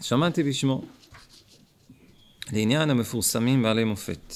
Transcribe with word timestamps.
שמעתי 0.00 0.42
בשמו, 0.42 0.82
לעניין 2.52 2.90
המפורסמים 2.90 3.62
בעלי 3.62 3.84
מופת. 3.84 4.34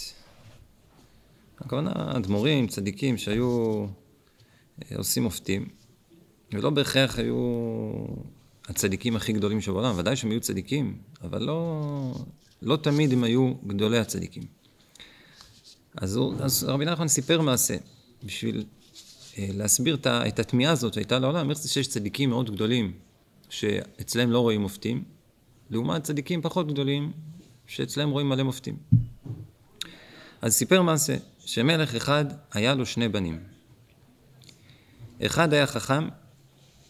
הכוונה, 1.58 1.92
אדמו"רים, 2.16 2.66
צדיקים 2.66 3.18
שהיו 3.18 3.86
אה, 4.82 4.96
עושים 4.96 5.22
מופתים, 5.22 5.68
ולא 6.52 6.70
בהכרח 6.70 7.18
היו 7.18 7.36
הצדיקים 8.68 9.16
הכי 9.16 9.32
גדולים 9.32 9.60
שבעולם, 9.60 9.98
ודאי 9.98 10.16
שהם 10.16 10.30
היו 10.30 10.40
צדיקים, 10.40 10.98
אבל 11.22 11.42
לא, 11.42 12.14
לא 12.62 12.76
תמיד 12.76 13.12
הם 13.12 13.24
היו 13.24 13.54
גדולי 13.66 13.98
הצדיקים. 13.98 14.42
אז, 15.96 16.16
הוא, 16.16 16.34
אז 16.40 16.64
רבי 16.64 16.84
נחמן 16.84 17.08
סיפר 17.08 17.40
מעשה, 17.40 17.76
בשביל 18.24 18.64
אה, 19.38 19.48
להסביר 19.52 19.96
את 20.06 20.38
התמיהה 20.38 20.72
הזאת 20.72 20.94
שהייתה 20.94 21.18
לעולם, 21.18 21.50
איך 21.50 21.58
זה 21.58 21.68
שיש 21.68 21.88
צדיקים 21.88 22.30
מאוד 22.30 22.50
גדולים, 22.50 22.92
שאצלם 23.50 24.30
לא 24.30 24.38
רואים 24.38 24.60
מופתים, 24.60 25.04
לעומת 25.70 26.02
צדיקים 26.02 26.42
פחות 26.42 26.72
גדולים, 26.72 27.12
שאצלם 27.66 28.10
רואים 28.10 28.28
מלא 28.28 28.42
מופתים. 28.42 28.76
אז 30.42 30.54
סיפר 30.54 30.82
מעשה, 30.82 31.16
שמלך 31.38 31.94
אחד 31.94 32.24
היה 32.52 32.74
לו 32.74 32.86
שני 32.86 33.08
בנים. 33.08 33.38
אחד 35.26 35.52
היה 35.52 35.66
חכם 35.66 36.08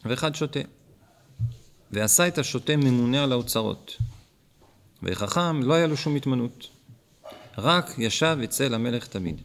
ואחד 0.04 0.34
שוטה. 0.34 0.60
ועשה 1.90 2.28
את 2.28 2.38
השוטה 2.38 2.76
ממונה 2.76 3.22
על 3.22 3.32
האוצרות. 3.32 3.96
וחכם 5.02 5.62
לא 5.62 5.74
היה 5.74 5.86
לו 5.86 5.96
שום 5.96 6.16
התמנות. 6.16 6.68
רק 7.58 7.90
ישב 7.98 8.38
אצל 8.44 8.74
המלך 8.74 9.06
תמיד. 9.06 9.40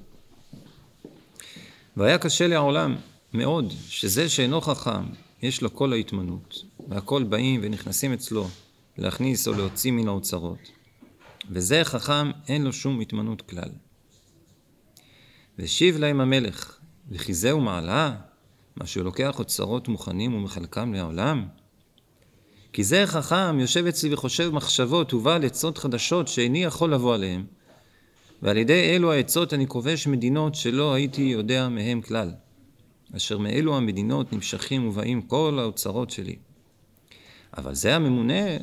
והיה 1.97 2.17
קשה 2.17 2.47
לעולם 2.47 2.95
מאוד, 3.33 3.73
שזה 3.89 4.29
שאינו 4.29 4.61
חכם, 4.61 5.03
יש 5.41 5.61
לו 5.61 5.75
כל 5.75 5.93
ההתמנות, 5.93 6.63
והכל 6.89 7.23
באים 7.23 7.59
ונכנסים 7.63 8.13
אצלו 8.13 8.47
להכניס 8.99 9.47
או 9.47 9.53
להוציא 9.53 9.91
מן 9.91 10.07
האוצרות. 10.07 10.71
וזה 11.49 11.83
חכם, 11.83 12.31
אין 12.47 12.63
לו 12.63 12.73
שום 12.73 12.99
התמנות 12.99 13.41
כלל. 13.41 13.69
והשיב 15.59 15.97
להם 15.97 16.21
המלך, 16.21 16.79
וכי 17.11 17.33
זהו 17.33 17.61
מעלה, 17.61 18.15
מה 18.75 18.85
שהוא 18.85 19.03
לוקח 19.03 19.39
אוצרות 19.39 19.87
מוכנים 19.87 20.33
ומחלקם 20.33 20.93
לעולם? 20.93 21.47
כי 22.73 22.83
זה 22.83 23.03
חכם 23.05 23.59
יושב 23.59 23.85
אצלי 23.85 24.13
וחושב 24.13 24.49
מחשבות 24.49 25.13
ובא 25.13 25.35
על 25.35 25.45
עצות 25.45 25.77
חדשות 25.77 26.27
שאיני 26.27 26.63
יכול 26.63 26.93
לבוא 26.93 27.13
עליהן, 27.13 27.43
ועל 28.41 28.57
ידי 28.57 28.95
אלו 28.95 29.11
העצות 29.11 29.53
אני 29.53 29.67
כובש 29.67 30.07
מדינות 30.07 30.55
שלא 30.55 30.93
הייתי 30.93 31.21
יודע 31.21 31.69
מהם 31.69 32.01
כלל, 32.01 32.31
אשר 33.15 33.37
מאלו 33.37 33.77
המדינות 33.77 34.33
נמשכים 34.33 34.87
ובאים 34.87 35.21
כל 35.21 35.57
האוצרות 35.61 36.09
שלי. 36.09 36.35
אבל 37.57 37.75
זה 37.75 37.95
הממונה 37.95 38.57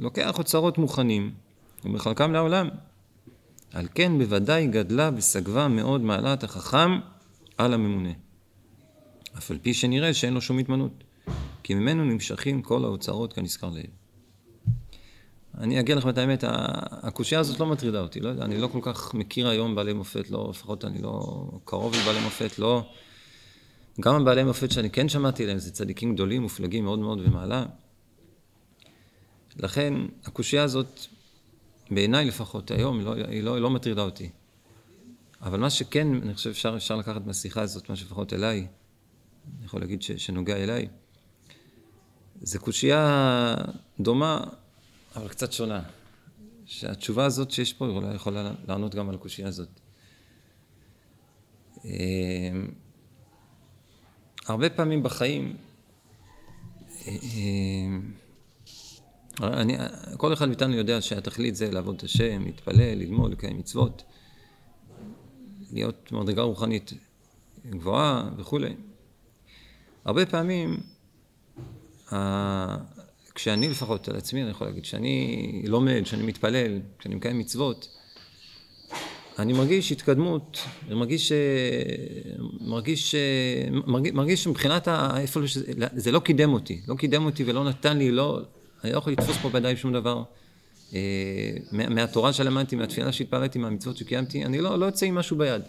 לוקח 0.00 0.38
אוצרות 0.38 0.78
מוכנים 0.78 1.34
ומחלקם 1.84 2.32
לעולם. 2.32 2.68
על 3.72 3.88
כן 3.94 4.18
בוודאי 4.18 4.66
גדלה 4.66 5.10
וסגבה 5.16 5.68
מאוד 5.68 6.00
מעלת 6.00 6.44
החכם 6.44 6.90
על 7.58 7.74
הממונה. 7.74 8.10
אף 9.38 9.50
על 9.50 9.58
פי 9.62 9.74
שנראה 9.74 10.14
שאין 10.14 10.34
לו 10.34 10.40
שום 10.40 10.58
התמנות, 10.58 11.04
כי 11.62 11.74
ממנו 11.74 12.04
נמשכים 12.04 12.62
כל 12.62 12.84
האוצרות 12.84 13.32
כנזכר 13.32 13.70
לעיל. 13.70 13.90
אני 15.58 15.80
אגיד 15.80 15.96
לכם 15.96 16.08
את 16.08 16.18
האמת, 16.18 16.44
הקושייה 17.02 17.40
הזאת 17.40 17.60
לא 17.60 17.66
מטרידה 17.66 18.00
אותי, 18.00 18.20
לא 18.20 18.30
אני 18.30 18.58
לא 18.58 18.66
כל 18.66 18.78
כך 18.82 19.14
מכיר 19.14 19.48
היום 19.48 19.74
בעלי 19.74 19.92
מופת, 19.92 20.30
לא, 20.30 20.46
לפחות 20.50 20.84
אני 20.84 21.02
לא 21.02 21.20
קרוב 21.64 21.94
לבעלי 21.94 22.20
מופת, 22.20 22.58
לא... 22.58 22.82
גם 24.00 24.14
הבעלי 24.14 24.44
מופת 24.44 24.70
שאני 24.70 24.90
כן 24.90 25.08
שמעתי 25.08 25.42
עליהם, 25.42 25.58
זה 25.58 25.72
צדיקים 25.72 26.14
גדולים, 26.14 26.42
מופלגים 26.42 26.84
מאוד 26.84 26.98
מאוד 26.98 27.20
ומעלה. 27.24 27.64
לכן, 29.56 29.94
הקושייה 30.24 30.62
הזאת, 30.62 31.00
בעיניי 31.90 32.24
לפחות, 32.24 32.70
היום, 32.70 33.00
לא, 33.00 33.14
היא 33.14 33.42
לא, 33.42 33.60
לא 33.60 33.70
מטרידה 33.70 34.02
אותי. 34.02 34.30
אבל 35.42 35.60
מה 35.60 35.70
שכן, 35.70 36.08
אני 36.22 36.34
חושב 36.34 36.52
שאפשר 36.52 36.76
אפשר 36.76 36.96
לקחת 36.96 37.26
מהשיחה 37.26 37.60
הזאת, 37.60 37.90
מה 37.90 37.96
שלפחות 37.96 38.32
אליי, 38.32 38.66
אני 39.56 39.64
יכול 39.64 39.80
להגיד 39.80 40.02
ש, 40.02 40.12
שנוגע 40.12 40.56
אליי, 40.56 40.88
זה 42.40 42.58
קושייה 42.58 43.54
דומה 44.00 44.44
אבל 45.16 45.28
קצת 45.28 45.52
שונה. 45.52 45.82
שהתשובה 46.66 47.24
הזאת 47.24 47.50
שיש 47.50 47.72
פה 47.72 47.86
אולי 47.86 48.14
יכולה 48.14 48.52
לענות 48.68 48.94
גם 48.94 49.08
על 49.08 49.14
הקושייה 49.14 49.48
הזאת. 49.48 49.68
אמ, 51.84 51.90
הרבה 54.46 54.70
פעמים 54.70 55.02
בחיים, 55.02 55.56
אמ, 57.06 58.12
אני, 59.42 59.76
כל 60.16 60.32
אחד 60.32 60.48
מאיתנו 60.48 60.74
יודע 60.74 61.00
שהתכלית 61.00 61.56
זה 61.56 61.70
לעבוד 61.70 61.94
את 61.94 62.02
השם, 62.02 62.42
להתפלל, 62.44 62.94
ללמוד, 62.94 63.32
לקיים 63.32 63.58
מצוות, 63.58 64.02
להיות 65.72 66.12
מדרגה 66.12 66.42
רוחנית 66.42 66.92
גבוהה 67.70 68.30
וכולי. 68.38 68.74
הרבה 70.04 70.26
פעמים 70.26 70.76
כשאני 73.34 73.68
לפחות 73.68 74.08
על 74.08 74.16
עצמי, 74.16 74.42
אני 74.42 74.50
יכול 74.50 74.66
להגיד, 74.66 74.84
שאני 74.84 75.62
לומד, 75.66 76.02
שאני 76.04 76.22
מתפלל, 76.22 76.80
כשאני 76.98 77.14
מקיים 77.14 77.38
מצוות, 77.38 77.88
אני 79.38 79.52
מרגיש 79.52 79.92
התקדמות, 79.92 80.58
אני 80.86 80.94
מרגיש, 80.94 81.32
מרגיש, 82.60 83.14
מרגיש, 83.86 84.14
מרגיש 84.14 84.44
שמבחינת 84.44 84.88
שזה, 85.46 85.72
זה 85.96 86.12
לא 86.12 86.18
קידם 86.18 86.52
אותי, 86.52 86.80
לא 86.88 86.94
קידם 86.94 87.24
אותי 87.24 87.44
ולא 87.46 87.64
נתן 87.64 87.98
לי, 87.98 88.10
לא, 88.10 88.40
אני 88.84 88.92
לא 88.92 88.98
יכול 88.98 89.12
לתפוס 89.12 89.36
פה 89.36 89.48
בידיים 89.48 89.76
שום 89.76 89.92
דבר. 89.92 90.22
אה, 90.94 91.00
מהתורה 91.72 92.32
שלמדתי, 92.32 92.76
מהתפילה 92.76 93.12
שהתפללתי, 93.12 93.58
מהמצוות 93.58 93.96
שקיימתי, 93.96 94.44
אני 94.44 94.58
לא, 94.58 94.78
לא 94.78 94.86
יוצא 94.86 95.06
עם 95.06 95.14
משהו 95.14 95.38
ביד. 95.38 95.62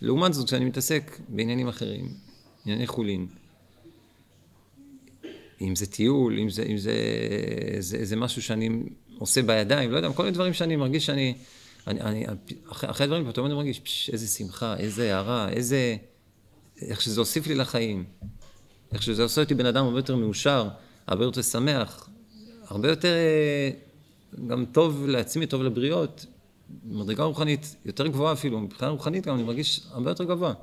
לעומת 0.00 0.34
זאת, 0.34 0.46
כשאני 0.46 0.64
מתעסק 0.64 1.18
בעניינים 1.28 1.68
אחרים, 1.68 2.14
ענייני 2.64 2.86
חולין, 2.86 3.26
אם 5.60 5.76
זה 5.76 5.86
טיול, 5.86 6.38
אם 6.38 6.50
זה, 6.50 6.62
אם 6.62 6.78
זה, 6.78 6.94
זה, 7.78 8.04
זה 8.04 8.16
משהו 8.16 8.42
שאני 8.42 8.68
עושה 9.18 9.42
בידיים, 9.42 9.90
לא 9.90 9.96
יודע, 9.96 10.12
כל 10.12 10.22
מיני 10.22 10.34
דברים 10.34 10.52
שאני 10.52 10.76
מרגיש 10.76 11.06
שאני, 11.06 11.34
אני, 11.86 12.00
אני, 12.00 12.26
אחרי, 12.70 12.90
אחרי 12.90 13.04
הדברים, 13.04 13.32
פתאום 13.32 13.46
אני 13.46 13.54
מרגיש, 13.54 13.80
פש, 13.80 14.10
איזה 14.10 14.26
שמחה, 14.26 14.76
איזה 14.76 15.14
הערה, 15.14 15.48
איזה, 15.48 15.96
איך 16.80 17.00
שזה 17.00 17.20
הוסיף 17.20 17.46
לי 17.46 17.54
לחיים, 17.54 18.04
איך 18.92 19.02
שזה 19.02 19.22
עושה 19.22 19.40
אותי 19.40 19.54
בן 19.54 19.66
אדם 19.66 19.84
הרבה 19.84 19.98
יותר 19.98 20.16
מאושר, 20.16 20.68
הרבה 21.06 21.24
יותר 21.24 21.42
שמח, 21.42 22.08
הרבה 22.72 22.88
יותר 22.88 23.14
גם 24.46 24.64
טוב 24.64 25.06
לעצמי, 25.06 25.46
טוב 25.46 25.62
לבריות, 25.62 26.26
מדרגה 26.84 27.24
רוחנית 27.24 27.76
יותר 27.84 28.06
גבוהה 28.06 28.32
אפילו, 28.32 28.60
מבחינה 28.60 28.90
רוחנית 28.90 29.26
גם 29.26 29.34
אני 29.34 29.42
מרגיש 29.42 29.80
הרבה 29.90 30.10
יותר 30.10 30.24
גבוה. 30.24 30.54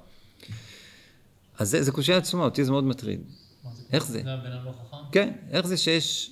אז 1.57 1.69
זה, 1.69 1.83
זה 1.83 1.91
קושייה 1.91 2.17
עצומה, 2.17 2.43
אותי 2.43 2.65
זה 2.65 2.71
מאוד 2.71 2.83
מטריד. 2.83 3.21
איך 3.91 4.05
זה? 4.05 4.21
זה 4.23 4.33
הבן 4.33 4.49
חכם? 4.71 4.97
כן, 5.11 5.33
איך 5.51 5.67
זה 5.67 5.77
שיש, 5.77 6.31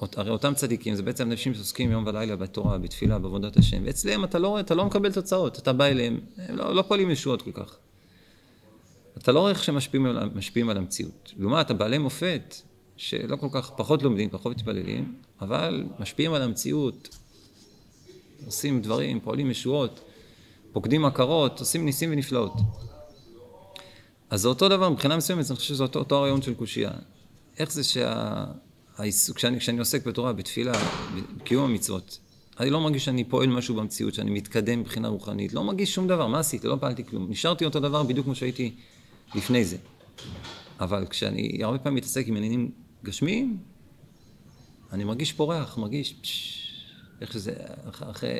הרי 0.00 0.30
אותם 0.30 0.54
צדיקים 0.54 0.94
זה 0.94 1.02
בעצם 1.02 1.30
אנשים 1.30 1.54
שעוסקים 1.54 1.90
יום 1.90 2.06
ולילה 2.06 2.36
בתורה, 2.36 2.78
בתפילה, 2.78 3.18
בעבודת 3.18 3.56
השם, 3.56 3.82
ואצלם 3.84 4.24
אתה 4.24 4.38
לא, 4.38 4.60
אתה 4.60 4.74
לא 4.74 4.84
מקבל 4.84 5.12
תוצאות, 5.12 5.58
אתה 5.58 5.72
בא 5.72 5.84
אליהם, 5.84 6.20
הם 6.36 6.56
לא, 6.56 6.74
לא 6.74 6.82
פועלים 6.82 7.10
ישועות 7.10 7.42
כל 7.42 7.52
כך. 7.52 7.76
אתה 9.18 9.32
לא 9.32 9.40
רואה 9.40 9.50
איך 9.50 9.64
שהם 9.64 9.76
משפיעים 10.34 10.68
על 10.68 10.76
המציאות. 10.76 11.32
לעומת 11.36 11.70
הבעלי 11.70 11.98
מופת, 11.98 12.54
שלא 12.98 13.36
כל 13.36 13.48
כך, 13.52 13.70
פחות 13.76 14.02
לומדים, 14.02 14.30
פחות 14.30 14.56
מתפללים, 14.56 15.14
אבל 15.40 15.84
משפיעים 16.00 16.32
על 16.32 16.42
המציאות, 16.42 17.16
עושים 18.46 18.82
דברים, 18.82 19.20
פועלים 19.20 19.50
ישועות, 19.50 20.00
פוקדים 20.72 21.04
עקרות, 21.04 21.60
עושים 21.60 21.84
ניסים 21.84 22.12
ונפלאות. 22.12 22.52
אז 24.30 24.40
זה 24.40 24.48
אותו 24.48 24.68
דבר, 24.68 24.90
מבחינה 24.90 25.16
מסוימת, 25.16 25.50
אני 25.50 25.56
חושב 25.56 25.68
שזה 25.68 25.82
אותו, 25.82 25.98
אותו 25.98 26.16
הרעיון 26.16 26.42
של 26.42 26.54
קושייה. 26.54 26.90
איך 27.58 27.72
זה 27.72 27.82
שהעיסוק, 27.84 29.36
כשאני, 29.36 29.60
כשאני 29.60 29.78
עוסק 29.78 30.06
בתורה, 30.06 30.32
בתפילה, 30.32 30.72
בקיום 31.36 31.70
המצוות, 31.70 32.18
אני 32.60 32.70
לא 32.70 32.80
מרגיש 32.80 33.04
שאני 33.04 33.24
פועל 33.24 33.48
משהו 33.48 33.74
במציאות, 33.74 34.14
שאני 34.14 34.30
מתקדם 34.30 34.80
מבחינה 34.80 35.08
רוחנית, 35.08 35.52
לא 35.52 35.64
מרגיש 35.64 35.94
שום 35.94 36.08
דבר, 36.08 36.26
מה 36.26 36.38
עשיתי? 36.38 36.66
לא 36.66 36.76
פעלתי 36.80 37.04
כלום. 37.04 37.30
נשארתי 37.30 37.64
אותו 37.64 37.80
דבר 37.80 38.02
בדיוק 38.02 38.24
כמו 38.24 38.34
שהייתי 38.34 38.74
לפני 39.34 39.64
זה. 39.64 39.76
אבל 40.80 41.06
כשאני 41.06 41.58
הרבה 41.62 41.78
פעמים 41.78 41.96
מתעסק 41.96 42.28
עם 42.28 42.36
עניינים 42.36 42.70
גשמיים, 43.04 43.58
אני 44.92 45.04
מרגיש 45.04 45.32
פורח, 45.32 45.78
מרגיש 45.78 46.12
פש, 46.12 46.64
איך 47.20 47.32
שזה, 47.32 47.54
אחרי 47.84 48.30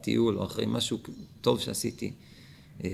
טיול 0.00 0.38
או 0.38 0.44
אחרי 0.44 0.64
משהו 0.68 0.98
טוב 1.40 1.60
שעשיתי. 1.60 2.12
אה, 2.84 2.90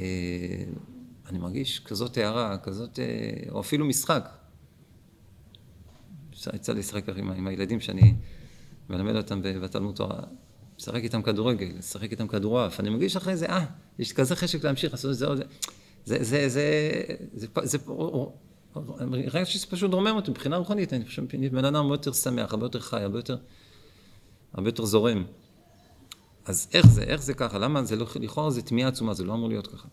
אני 1.29 1.39
מרגיש 1.39 1.81
כזאת 1.81 2.17
הערה, 2.17 2.59
כזאת, 2.59 2.99
אה, 2.99 3.05
או 3.51 3.61
אפילו 3.61 3.87
משחק. 3.87 4.29
יצא 6.55 6.73
לי 6.73 6.79
לשחק 6.79 7.09
עם, 7.09 7.31
עם 7.31 7.47
הילדים 7.47 7.81
שאני 7.81 8.15
מלמד 8.89 9.17
אותם 9.17 9.43
בתלמוד 9.43 9.95
תורה, 9.95 10.21
לשחק 10.79 11.03
איתם 11.03 11.23
כדורגל, 11.23 11.73
לשחק 11.79 12.11
איתם 12.11 12.29
כדורעף. 12.29 12.81
אני 12.81 12.91
מרגיש 12.91 13.17
אחרי 13.17 13.37
זה, 13.37 13.47
אה, 13.47 13.65
יש 13.99 14.13
כזה 14.13 14.37
חשק 14.37 14.65
להמשיך 14.65 14.93
לעשות 14.93 15.11
את 15.11 15.17
זה 15.17 15.27
עוד... 15.27 15.41
זה, 16.05 16.25
זה, 16.25 16.49
זה, 16.49 17.03
זה, 17.35 17.47
זה, 17.63 17.79
הרגשתי 18.99 19.59
שזה 19.59 19.67
פשוט 19.67 19.95
רומם 19.95 20.17
אותי 20.17 20.31
מבחינה 20.31 20.57
רוחנית, 20.57 20.93
אני 20.93 21.05
פשוט 21.05 21.25
בן 21.53 21.65
אדם 21.65 21.77
הרבה 21.77 21.95
יותר 21.95 22.13
שמח, 22.13 22.53
הרבה 22.53 22.67
יותר 22.67 22.81
חי, 22.81 23.03
הרבה 23.03 23.19
יותר... 23.19 23.37
הרבה 24.57 24.69
יותר 24.69 24.85
זורם. 24.85 25.25
אז 26.45 26.69
איך 26.73 26.87
זה, 26.87 27.03
איך 27.03 27.23
זה 27.23 27.35
ככה? 27.35 27.59
למה 27.59 27.85
זה 27.85 27.97
לא, 27.97 28.07
לכאורה 28.21 28.51
זה 28.51 28.63
תמיהה 28.63 28.89
עצומה, 28.89 29.15
זה 29.15 29.25
לא 29.25 29.35
אמור 29.35 29.49
להיות 29.49 29.67
ככה. 29.67 29.89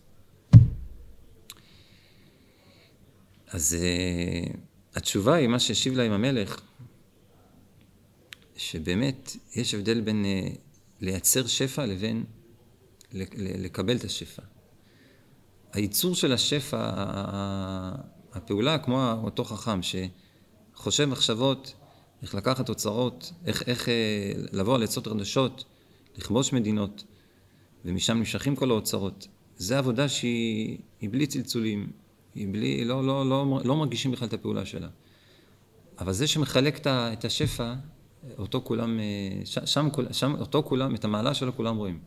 אז 3.48 3.76
uh, 3.80 4.56
התשובה 4.94 5.34
היא, 5.34 5.48
מה 5.48 5.58
שהשיב 5.58 5.96
להם 5.96 6.12
המלך, 6.12 6.60
שבאמת 8.56 9.36
יש 9.54 9.74
הבדל 9.74 10.00
בין 10.00 10.24
uh, 10.24 10.58
לייצר 11.00 11.46
שפע 11.46 11.86
לבין 11.86 12.24
לקבל 13.36 13.96
את 13.96 14.04
השפע. 14.04 14.42
הייצור 15.72 16.14
של 16.14 16.32
השפע, 16.32 16.90
הפעולה 18.34 18.78
כמו 18.78 19.12
אותו 19.24 19.44
חכם 19.44 19.80
שחושב 19.82 21.04
מחשבות, 21.04 21.74
איך 22.22 22.34
לקחת 22.34 22.66
תוצאות, 22.66 23.32
איך, 23.46 23.62
איך 23.66 23.88
אה, 23.88 24.32
לבוא 24.52 24.74
על 24.74 24.82
עצות 24.82 25.06
חדשות, 25.06 25.64
לכבוש 26.16 26.52
מדינות, 26.52 27.04
ומשם 27.84 28.18
נמשכים 28.18 28.56
כל 28.56 28.70
האוצרות. 28.70 29.28
זו 29.56 29.74
עבודה 29.74 30.08
שהיא 30.08 30.78
בלי 31.10 31.26
צלצולים, 31.26 31.90
היא 32.34 32.48
בלי, 32.52 32.84
לא, 32.84 33.06
לא, 33.06 33.28
לא, 33.28 33.60
לא 33.64 33.76
מרגישים 33.76 34.10
בכלל 34.10 34.28
את 34.28 34.32
הפעולה 34.32 34.66
שלה. 34.66 34.88
אבל 35.98 36.12
זה 36.12 36.26
שמחלק 36.26 36.86
את 36.86 37.24
השפע, 37.24 37.74
אותו 38.38 38.60
כולם, 38.64 39.00
אה, 39.00 39.46
שם, 39.66 39.88
שם, 40.10 40.34
אותו 40.40 40.62
כולם, 40.62 40.94
את 40.94 41.04
המעלה 41.04 41.34
שלו 41.34 41.56
כולם 41.56 41.76
רואים. 41.76 41.98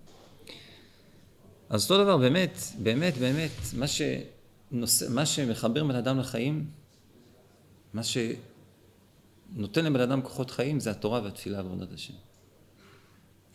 אז 1.69 1.83
אותו 1.83 2.03
דבר, 2.03 2.17
באמת, 2.17 2.57
באמת, 2.79 3.17
באמת, 3.17 3.51
מה, 3.77 3.85
שנושא, 4.71 5.05
מה 5.09 5.25
שמחבר 5.25 5.83
בן 5.83 5.95
אדם 5.95 6.19
לחיים, 6.19 6.69
מה 7.93 8.01
שנותן 8.03 9.85
לבן 9.85 9.99
אדם 9.99 10.21
כוחות 10.21 10.51
חיים, 10.51 10.79
זה 10.79 10.91
התורה 10.91 11.21
והתפילה 11.23 11.57
ועבודת 11.57 11.93
השם. 11.93 12.13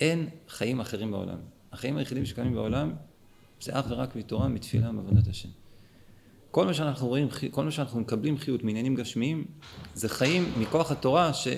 אין 0.00 0.28
חיים 0.48 0.80
אחרים 0.80 1.10
בעולם. 1.10 1.38
החיים 1.72 1.96
היחידים 1.96 2.26
שקיימים 2.26 2.54
בעולם, 2.54 2.92
זה 3.60 3.78
אך 3.78 3.84
ורק 3.88 4.16
מתורה, 4.16 4.48
מתפילה, 4.48 4.92
מעבודת 4.92 5.28
השם. 5.28 5.48
כל 6.50 6.66
מה 6.66 6.74
שאנחנו 6.74 7.08
רואים, 7.08 7.28
כל 7.50 7.64
מה 7.64 7.70
שאנחנו 7.70 8.00
מקבלים 8.00 8.38
חיות 8.38 8.64
מעניינים 8.64 8.94
גשמיים, 8.94 9.44
זה 9.94 10.08
חיים 10.08 10.52
מכוח 10.58 10.92
התורה 10.92 11.30
ש, 11.34 11.48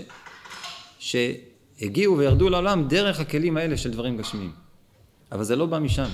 שהגיעו 0.99 2.19
וירדו 2.19 2.49
לעולם 2.49 2.89
דרך 2.89 3.21
הכלים 3.21 3.57
האלה 3.57 3.77
של 3.77 3.91
דברים 3.91 4.17
גשמיים. 4.19 4.53
אבל 5.33 5.45
זה 5.45 5.57
לא 5.57 5.67
בא 5.67 5.79
משם. 5.79 6.09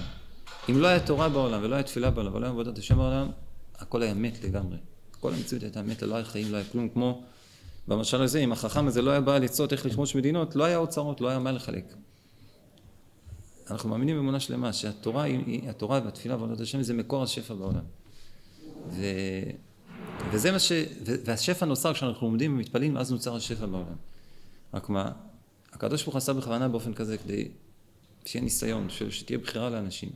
אם 0.70 0.78
לא 0.78 0.87
היה 0.87 1.00
תורה 1.00 1.28
בעולם, 1.28 1.61
ולא 1.62 1.75
היה 1.75 1.82
תפילה 1.82 2.11
בעולם, 2.11 2.34
ולא 2.34 2.44
היה 2.44 2.50
עבודת 2.50 2.78
השם 2.78 2.96
בעולם, 2.96 3.31
הכל 3.78 4.02
היה 4.02 4.14
מת 4.14 4.44
לגמרי. 4.44 4.76
כל 5.20 5.34
המציאות 5.34 5.62
הייתה 5.62 5.82
מתה, 5.82 6.06
לא 6.06 6.14
היה 6.14 6.25
חיים, 6.25 6.52
לא 6.52 6.56
היה 6.56 6.67
כלום, 6.72 6.88
כמו 6.88 7.22
במשל 7.88 8.22
הזה, 8.22 8.38
אם 8.38 8.52
החכם 8.52 8.87
הזה 8.87 9.02
לא 9.02 9.11
היה 9.11 9.20
בא 9.20 9.34
עצות 9.34 9.72
איך 9.72 9.87
לכבוש 9.87 10.17
מדינות, 10.17 10.56
לא 10.56 10.64
היה 10.64 10.76
אוצרות, 10.76 11.20
לא 11.20 11.28
היה 11.28 11.38
מה 11.38 11.52
לחלק. 11.52 11.94
אנחנו 13.70 13.88
מאמינים 13.88 14.17
באמונה 14.17 14.40
שלמה 14.40 14.72
שהתורה 14.72 15.22
היא, 15.22 15.70
התורה 15.70 16.00
והתפילה 16.05 16.37
ועבודת 16.37 16.61
השם 16.61 16.82
זה 16.82 16.94
מקור 16.94 17.23
השפע 17.23 17.55
בעולם. 17.55 17.84
ו... 18.90 19.05
וזה 20.31 20.52
מה 20.52 20.58
ש... 20.58 20.73
והשפע 21.05 21.66
נוצר 21.66 21.94
כשאנחנו 21.94 22.26
לומדים 22.26 22.55
ומתפללים, 22.55 22.96
אז 22.96 23.12
נוצר 23.12 23.37
השפע 23.37 23.66
בעולם. 23.66 23.96
רק 24.75 24.88
מה, 24.88 25.12
הקדוש 25.73 26.02
ברוך 26.02 26.14
הוא 26.14 26.19
עשה 26.19 26.32
בכוונה 26.32 26.69
באופן 26.69 26.94
כזה 26.94 27.19
כדי 27.19 27.49
שיהיה 28.25 28.44
ניסיון, 28.44 28.87
שתהיה 29.11 29.38
בחירה 29.38 29.70
לאנשים. 29.70 30.11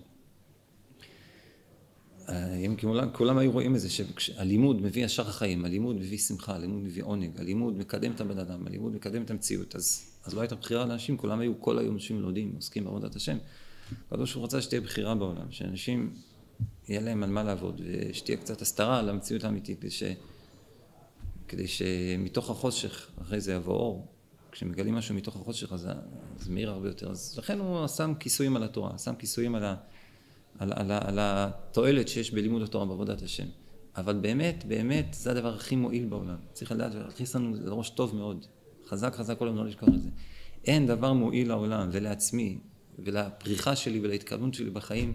אם 2.66 2.76
כולם, 2.80 3.08
כולם 3.12 3.38
היו 3.38 3.52
רואים 3.52 3.74
את 3.74 3.80
זה, 3.80 3.88
שהלימוד 4.18 4.82
מביא 4.82 5.04
ישר 5.04 5.28
החיים, 5.28 5.64
הלימוד 5.64 5.96
מביא 5.96 6.18
שמחה, 6.18 6.54
הלימוד 6.54 6.82
מביא 6.82 7.02
עונג, 7.02 7.40
הלימוד 7.40 7.78
מקדם 7.78 8.12
את 8.12 8.20
הבן 8.20 8.38
אדם, 8.38 8.66
הלימוד 8.66 8.94
מקדם 8.94 9.22
את 9.22 9.30
המציאות, 9.30 9.76
אז, 9.76 10.06
אז 10.24 10.34
לא 10.34 10.40
הייתה 10.40 10.54
בחירה 10.54 10.86
לאנשים, 10.86 11.16
כולם 11.16 11.40
היו 11.40 11.60
כל 11.60 11.78
היום 11.78 11.94
יושבים 11.94 12.20
לומדים, 12.20 12.52
עוסקים 12.54 12.84
בעבודת 12.84 13.16
השם. 13.16 13.38
הקדוש 14.08 14.30
ברוך 14.32 14.36
הוא 14.36 14.44
רצה 14.44 14.62
שתהיה 14.62 14.80
בחירה 14.80 15.14
בעולם, 15.14 15.50
שאנשים 15.50 16.14
יהיה 16.88 17.00
להם 17.00 17.22
על 17.22 17.30
מה 17.30 17.42
לעבוד, 17.42 17.80
ושתהיה 17.84 18.38
קצת 18.38 18.62
הסתרה 18.62 18.98
על 18.98 19.08
המציאות 19.08 19.44
האמיתית, 19.44 19.80
כדי, 19.80 19.90
ש... 19.90 20.02
כדי 21.48 21.66
שמתוך 21.66 22.50
החושך 22.50 23.10
אחרי 23.22 23.40
זה 23.40 23.52
יבוא 23.52 23.74
אור. 23.74 24.06
כשמגלים 24.52 24.94
משהו 24.94 25.14
מתוך 25.14 25.36
החושך 25.36 25.72
אז 25.72 25.88
זה 26.38 26.50
מאיר 26.50 26.70
הרבה 26.70 26.88
יותר. 26.88 27.10
אז 27.10 27.38
לכן 27.38 27.58
הוא 27.58 27.86
שם 27.86 28.12
כיסויים 28.20 28.56
על 28.56 28.62
התורה, 28.62 28.98
שם 28.98 29.14
כיסויים 29.14 29.54
על, 29.54 29.64
ה... 29.64 29.74
על, 30.58 30.72
על, 30.72 30.92
על, 30.92 31.02
על 31.02 31.18
התועלת 31.18 32.08
שיש 32.08 32.30
בלימוד 32.30 32.62
התורה 32.62 32.86
בעבודת 32.86 33.22
השם. 33.22 33.46
אבל 33.96 34.18
באמת, 34.20 34.64
באמת, 34.68 35.06
זה 35.14 35.30
הדבר 35.30 35.54
הכי 35.54 35.76
מועיל 35.76 36.06
בעולם. 36.06 36.36
צריך 36.52 36.72
לדעת 36.72 36.94
ולהכניס 36.94 37.36
לנו 37.36 37.54
לראש 37.64 37.90
טוב 37.90 38.16
מאוד. 38.16 38.46
חזק 38.88 39.14
חזק 39.14 39.38
כל 39.38 39.48
הזמן 39.48 39.60
לא 39.60 39.66
לשכוח 39.66 39.88
את 39.88 40.02
זה. 40.02 40.08
אין 40.64 40.86
דבר 40.86 41.12
מועיל 41.12 41.48
לעולם 41.48 41.88
ולעצמי 41.92 42.58
ולפריחה 42.98 43.76
שלי 43.76 44.00
ולהתקדמות 44.00 44.54
שלי 44.54 44.70
בחיים 44.70 45.12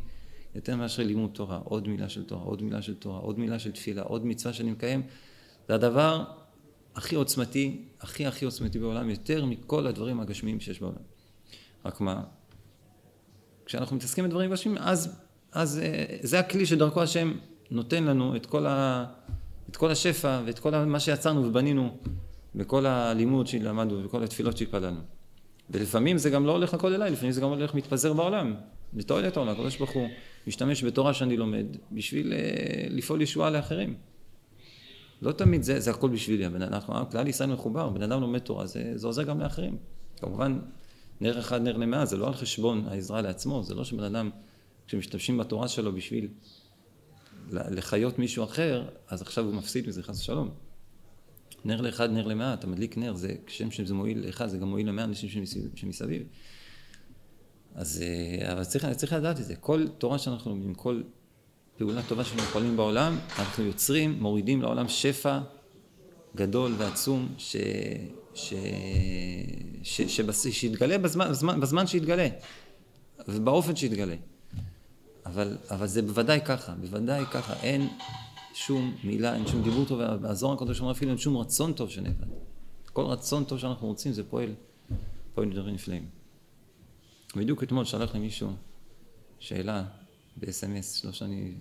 יותר 0.55 0.75
מאשר 0.75 1.03
לימוד 1.03 1.29
תורה, 1.33 1.57
עוד 1.63 1.87
מילה 1.87 2.09
של 2.09 2.23
תורה, 2.23 2.43
עוד 2.43 2.63
מילה 2.63 2.81
של 2.81 2.95
תורה, 2.95 3.19
עוד 3.19 3.39
מילה 3.39 3.59
של 3.59 3.71
תפילה, 3.71 4.01
עוד 4.01 4.25
מצווה 4.25 4.53
שאני 4.53 4.71
מקיים, 4.71 5.01
זה 5.67 5.75
הדבר 5.75 6.23
הכי 6.95 7.15
עוצמתי, 7.15 7.85
הכי 7.99 8.25
הכי 8.25 8.45
עוצמתי 8.45 8.79
בעולם, 8.79 9.09
יותר 9.09 9.45
מכל 9.45 9.87
הדברים 9.87 10.19
הגשמיים 10.19 10.59
שיש 10.59 10.79
בעולם. 10.79 11.01
רק 11.85 12.01
מה, 12.01 12.23
כשאנחנו 13.65 13.95
מתעסקים 13.95 14.25
בדברים 14.25 14.51
גשמיים, 14.51 14.77
אז, 14.77 15.19
אז 15.51 15.79
אה, 15.79 16.17
זה 16.21 16.39
הכלי 16.39 16.65
שדרכו 16.65 17.01
השם 17.01 17.33
נותן 17.71 18.03
לנו 18.03 18.35
את 18.35 18.45
כל, 18.45 18.65
ה, 18.65 19.05
את 19.69 19.75
כל 19.75 19.91
השפע 19.91 20.41
ואת 20.45 20.59
כל 20.59 20.85
מה 20.85 20.99
שיצרנו 20.99 21.45
ובנינו 21.45 21.97
בכל 22.55 22.85
הלימוד 22.85 23.47
שלמדנו 23.47 24.05
וכל 24.05 24.23
התפילות 24.23 24.57
שהתפללנו. 24.57 24.99
ולפעמים 25.69 26.17
זה 26.17 26.29
גם 26.29 26.45
לא 26.45 26.51
הולך 26.51 26.73
הכל 26.73 26.93
אליי, 26.93 27.11
לפעמים 27.11 27.31
זה 27.31 27.41
גם 27.41 27.49
הולך 27.49 27.75
מתפזר 27.75 28.13
בעולם, 28.13 28.55
לתועלת 28.93 29.37
העולם, 29.37 29.51
הקדוש 29.51 29.77
ברוך 29.77 29.91
הוא 29.91 30.07
משתמש 30.47 30.83
בתורה 30.83 31.13
שאני 31.13 31.37
לומד 31.37 31.65
בשביל 31.91 32.33
אה, 32.33 32.39
לפעול 32.89 33.21
ישועה 33.21 33.49
לאחרים. 33.49 33.95
לא 35.21 35.31
תמיד 35.31 35.63
זה, 35.63 35.79
זה 35.79 35.91
הכל 35.91 36.09
בשבילי, 36.09 36.45
אדם, 36.45 37.05
כלל 37.11 37.27
ישראל 37.27 37.49
מחובר, 37.49 37.89
בן 37.89 38.01
אדם 38.01 38.21
לומד 38.21 38.39
תורה, 38.39 38.65
זה, 38.65 38.91
זה 38.95 39.07
עוזר 39.07 39.23
גם 39.23 39.39
לאחרים. 39.39 39.77
כמובן, 40.17 40.59
נר 41.21 41.39
אחד 41.39 41.61
נר 41.61 41.77
למאה, 41.77 42.05
זה 42.05 42.17
לא 42.17 42.27
על 42.27 42.33
חשבון 42.33 42.85
העזרה 42.87 43.21
לעצמו, 43.21 43.63
זה 43.63 43.75
לא 43.75 43.83
שבן 43.83 44.03
אדם, 44.03 44.29
כשמשתמשים 44.89 45.37
בתורה 45.37 45.67
שלו 45.67 45.93
בשביל 45.93 46.27
לחיות 47.51 48.19
מישהו 48.19 48.43
אחר, 48.43 48.89
אז 49.07 49.21
עכשיו 49.21 49.45
הוא 49.45 49.53
מפסיד 49.53 49.87
מזה, 49.87 50.03
חס 50.03 50.21
ושלום. 50.21 50.49
נר 51.65 51.81
לאחד, 51.81 52.09
נר 52.09 52.27
למאה, 52.27 52.53
אתה 52.53 52.67
מדליק 52.67 52.97
נר, 52.97 53.13
זה 53.15 53.35
כשם 53.45 53.71
שזה 53.71 53.93
מועיל 53.93 54.25
לאחד, 54.25 54.47
זה 54.47 54.57
גם 54.57 54.67
מועיל 54.67 54.87
למאה 54.87 55.03
אנשים 55.03 55.45
שמסביב. 55.75 56.23
אז 57.75 58.03
אה, 58.03 58.53
אבל 58.53 58.63
צריך, 58.63 58.85
צריך 58.85 59.13
לדעת 59.13 59.39
את 59.39 59.45
זה. 59.45 59.55
כל 59.55 59.87
תורה 59.97 60.19
שאנחנו 60.19 60.51
לומדים, 60.51 60.73
כל 60.73 61.01
פעולה 61.77 62.01
טובה 62.03 62.23
שאנחנו 62.23 62.51
פועלים 62.51 62.77
בעולם, 62.77 63.17
אנחנו 63.39 63.63
יוצרים, 63.63 64.17
מורידים 64.19 64.61
לעולם 64.61 64.87
שפע 64.87 65.39
גדול 66.35 66.73
ועצום, 66.77 67.29
ש, 67.37 67.55
ש, 68.33 68.53
ש, 69.83 70.01
ש, 70.01 70.47
שיתגלה 70.47 70.97
בזמן, 70.97 71.29
בזמן, 71.29 71.59
בזמן 71.59 71.87
שיתגלה, 71.87 72.27
ובאופן 73.27 73.75
שיתגלה. 73.75 74.15
אבל, 75.29 75.57
אבל 75.69 75.87
זה 75.87 76.01
בוודאי 76.01 76.41
ככה, 76.45 76.73
בוודאי 76.73 77.25
ככה. 77.25 77.53
אין 77.63 77.89
שום 78.53 78.95
מילה, 79.03 79.35
אין 79.35 79.47
שום 79.47 79.63
דיבור 79.63 79.85
טוב, 79.85 79.99
והזוהר 80.21 80.53
הקדוש 80.53 80.79
אומר 80.79 80.91
אפילו 80.91 81.11
אין 81.11 81.17
שום 81.17 81.37
רצון 81.37 81.73
טוב 81.73 81.89
שנאבד. 81.89 82.27
כל 82.93 83.01
רצון 83.01 83.43
טוב 83.43 83.59
שאנחנו 83.59 83.87
רוצים 83.87 84.13
זה 84.13 84.23
פועל, 84.23 84.53
פועל 85.33 85.51
דברים 85.51 85.75
נפלאים. 85.75 86.09
בדיוק 87.35 87.63
אתמול 87.63 87.85
שלח 87.85 88.13
לי 88.13 88.19
מישהו 88.19 88.51
שאלה 89.39 89.83
ב-SMS, 90.37 91.05
לא 91.05 91.11
שאני, 91.11 91.53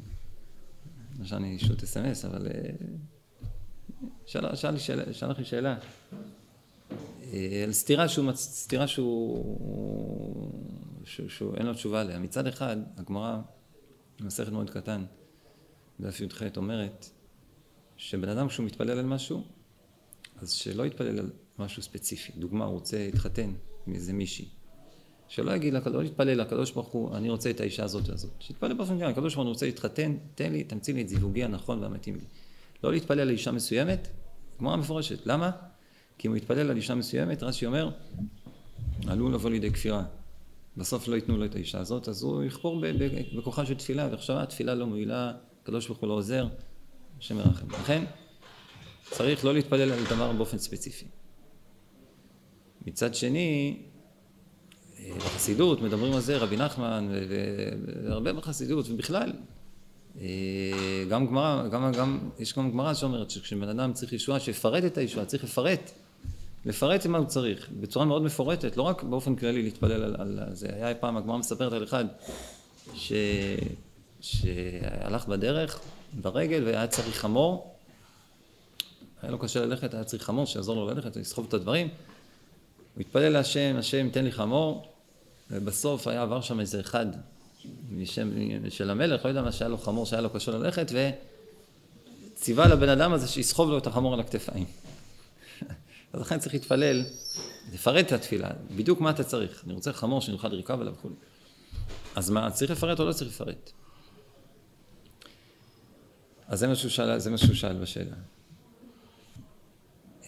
לא 1.18 1.24
שאני 1.26 1.58
שוט 1.58 1.82
SMS, 1.82 2.26
אבל 2.26 2.46
אה, 2.46 2.70
שאל, 4.26 4.54
שאל 4.54 4.70
לי 4.70 4.80
שאלה, 4.80 5.12
שלח 5.12 5.38
לי 5.38 5.44
שאלה 5.44 5.78
אה, 7.32 7.62
על 7.64 7.72
סתירה 7.72 8.08
שהוא, 8.08 8.32
סתירה 8.32 8.88
שהוא, 8.88 10.52
שהוא, 11.04 11.28
שהוא 11.28 11.56
אין 11.56 11.66
לו 11.66 11.74
תשובה 11.74 12.00
עליה. 12.00 12.18
מצד 12.18 12.46
אחד, 12.46 12.76
הגמרא, 12.96 13.40
במסכת 14.20 14.52
מאוד 14.52 14.70
קטן, 14.70 15.04
דף 16.00 16.20
י"ח 16.20 16.42
אומרת 16.56 17.10
שבן 17.96 18.28
אדם 18.28 18.48
כשהוא 18.48 18.66
מתפלל 18.66 18.98
על 18.98 19.06
משהו, 19.06 19.44
אז 20.36 20.52
שלא 20.52 20.86
יתפלל 20.86 21.18
על 21.18 21.30
משהו 21.58 21.82
ספציפי. 21.82 22.32
דוגמה, 22.36 22.64
הוא 22.64 22.74
רוצה 22.74 22.98
להתחתן 22.98 23.52
עם 23.86 23.94
איזה 23.94 24.12
מישהי. 24.12 24.48
שלא 25.28 25.56
יגיד, 25.56 25.74
לא 25.86 26.04
יתפלל 26.04 26.40
לקדוש 26.40 26.70
ברוך 26.70 26.88
הוא, 26.88 27.16
אני 27.16 27.30
רוצה 27.30 27.50
את 27.50 27.60
האישה 27.60 27.84
הזאת 27.84 28.08
והזאת. 28.08 28.30
שיתפלל 28.40 28.72
באופן 28.72 28.98
כלל, 28.98 29.10
הקדוש 29.10 29.34
ברוך 29.34 29.46
הוא 29.46 29.52
רוצה 29.52 29.66
להתחתן, 29.66 30.16
תן 30.34 30.52
לי, 30.52 30.64
תמציא 30.64 30.94
לי 30.94 31.02
את 31.02 31.08
זיווגי 31.08 31.44
הנכון 31.44 31.82
והמתאים 31.82 32.14
לי. 32.14 32.24
לא 32.84 32.92
להתפלל 32.92 33.20
על 33.20 33.30
אישה 33.30 33.52
מסוימת, 33.52 34.08
גמרא 34.60 34.76
מפורשת. 34.76 35.26
למה? 35.26 35.50
כי 36.18 36.28
אם 36.28 36.32
הוא 36.32 36.36
יתפלל 36.36 36.70
על 36.70 36.76
אישה 36.76 36.94
מסוימת, 36.94 37.42
רש"י 37.42 37.66
אומר, 37.66 37.90
עלול 39.06 39.34
לבוא 39.34 39.50
לידי 39.50 39.70
כפירה. 39.70 40.04
בסוף 40.78 41.08
לא 41.08 41.14
ייתנו 41.14 41.36
לו 41.36 41.44
את 41.44 41.54
האישה 41.54 41.80
הזאת, 41.80 42.08
אז 42.08 42.22
הוא 42.22 42.44
יכפור 42.44 42.82
בכוחה 43.36 43.66
של 43.66 43.74
תפילה, 43.74 44.08
ועכשיו 44.10 44.36
התפילה 44.36 44.74
לא 44.74 44.86
מועילה, 44.86 45.32
הקדוש 45.62 45.86
ברוך 45.86 45.98
הוא 45.98 46.08
לא 46.08 46.14
עוזר, 46.14 46.46
השם 47.18 47.38
ירחם. 47.38 47.66
לכן, 47.70 48.04
צריך 49.10 49.44
לא 49.44 49.54
להתפלל 49.54 49.92
על 49.92 50.04
דבר 50.10 50.32
באופן 50.32 50.58
ספציפי. 50.58 51.06
מצד 52.86 53.14
שני, 53.14 53.76
בחסידות 55.16 55.82
מדברים 55.82 56.12
על 56.12 56.20
זה, 56.20 56.38
רבי 56.38 56.56
נחמן, 56.56 57.08
והרבה 58.04 58.32
בחסידות, 58.32 58.86
ובכלל, 58.90 59.32
גם 61.10 61.26
גמרא, 61.26 61.68
גם, 61.68 61.92
גם, 61.92 62.30
יש 62.38 62.58
גם 62.58 62.70
גמרא 62.70 62.94
שאומרת 62.94 63.30
שכשבן 63.30 63.68
אדם 63.68 63.92
צריך 63.92 64.12
ישועה, 64.12 64.40
שיפרט 64.40 64.84
את 64.84 64.98
הישועה, 64.98 65.26
צריך 65.26 65.44
לפרט, 65.44 65.92
לפרט 66.68 67.06
מה 67.06 67.18
הוא 67.18 67.26
צריך, 67.26 67.68
בצורה 67.80 68.04
מאוד 68.04 68.22
מפורטת, 68.22 68.76
לא 68.76 68.82
רק 68.82 69.02
באופן 69.02 69.36
כללי 69.36 69.62
להתפלל 69.62 70.02
על, 70.02 70.16
על 70.18 70.48
זה. 70.52 70.68
היה 70.72 70.94
פעם, 70.94 71.16
הגמרא 71.16 71.36
מספרת 71.36 71.72
על 71.72 71.84
אחד 71.84 72.04
ש, 72.94 73.12
שהלך 74.20 75.28
בדרך, 75.28 75.80
ברגל, 76.12 76.62
והיה 76.64 76.86
צריך 76.86 77.16
חמור, 77.16 77.74
היה 79.22 79.30
לו 79.30 79.38
קשה 79.38 79.60
ללכת, 79.60 79.94
היה 79.94 80.04
צריך 80.04 80.22
חמור 80.22 80.46
שיעזור 80.46 80.76
לו 80.76 80.86
ללכת, 80.86 81.16
לסחוב 81.16 81.46
את 81.48 81.54
הדברים. 81.54 81.88
הוא 82.94 83.00
התפלל 83.00 83.28
להשם, 83.28 83.76
השם 83.78 84.10
תן 84.10 84.24
לי 84.24 84.32
חמור, 84.32 84.88
ובסוף 85.50 86.06
היה 86.06 86.22
עבר 86.22 86.40
שם 86.40 86.60
איזה 86.60 86.80
אחד 86.80 87.06
משם, 87.90 88.30
של 88.68 88.90
המלך, 88.90 89.24
לא 89.24 89.28
יודע 89.28 89.42
מה 89.42 89.52
שהיה 89.52 89.68
לו 89.68 89.78
חמור 89.78 90.06
שהיה 90.06 90.22
לו 90.22 90.30
קשה 90.30 90.52
ללכת, 90.52 90.92
וציווה 92.34 92.68
לבן 92.68 92.88
אדם 92.88 93.12
הזה 93.12 93.28
שיסחוב 93.28 93.70
לו 93.70 93.78
את 93.78 93.86
החמור 93.86 94.14
על 94.14 94.20
הכתפיים. 94.20 94.64
אז 96.12 96.20
לכן 96.20 96.38
צריך 96.38 96.54
להתפלל, 96.54 97.04
לפרט 97.72 98.06
את 98.06 98.12
התפילה, 98.12 98.50
בדיוק 98.76 99.00
מה 99.00 99.10
אתה 99.10 99.24
צריך. 99.24 99.64
אני 99.64 99.74
רוצה 99.74 99.92
חמור 99.92 100.20
שנוכל 100.20 100.48
לרכב 100.48 100.80
עליו 100.80 100.92
וכו'. 100.92 101.08
אז 102.16 102.30
מה, 102.30 102.50
צריך 102.50 102.70
לפרט 102.70 103.00
או 103.00 103.04
לא 103.04 103.12
צריך 103.12 103.30
לפרט? 103.30 103.72
אז 106.46 106.58
זה 106.58 106.66
מה 106.66 106.74
שהוא 106.74 106.90
שאל, 106.90 107.18
זה 107.18 107.30
מה 107.30 107.38
שהוא 107.38 107.54
שאל 107.54 107.78
בשאלה. 107.78 108.16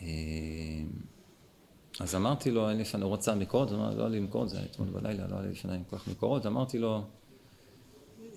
אה, 0.02 0.06
אז 2.00 2.14
אמרתי 2.14 2.50
לו, 2.50 2.70
אין 2.70 2.78
לפני, 2.78 3.04
הוא 3.04 3.14
רצה 3.14 3.34
מקורות, 3.34 3.70
הוא 3.70 3.78
אמר, 3.78 3.94
לא 3.94 4.00
היה 4.00 4.08
לי 4.08 4.20
מקורות, 4.20 4.48
זה 4.48 4.56
היה 4.56 4.66
אתמול 4.66 4.88
בלילה, 4.88 5.26
לא 5.26 5.34
היה 5.34 5.42
לי 5.42 5.52
לפני 5.52 5.78
כל 5.90 5.98
כך 5.98 6.08
מקורות, 6.08 6.46
אמרתי 6.46 6.78
לו, 6.78 7.04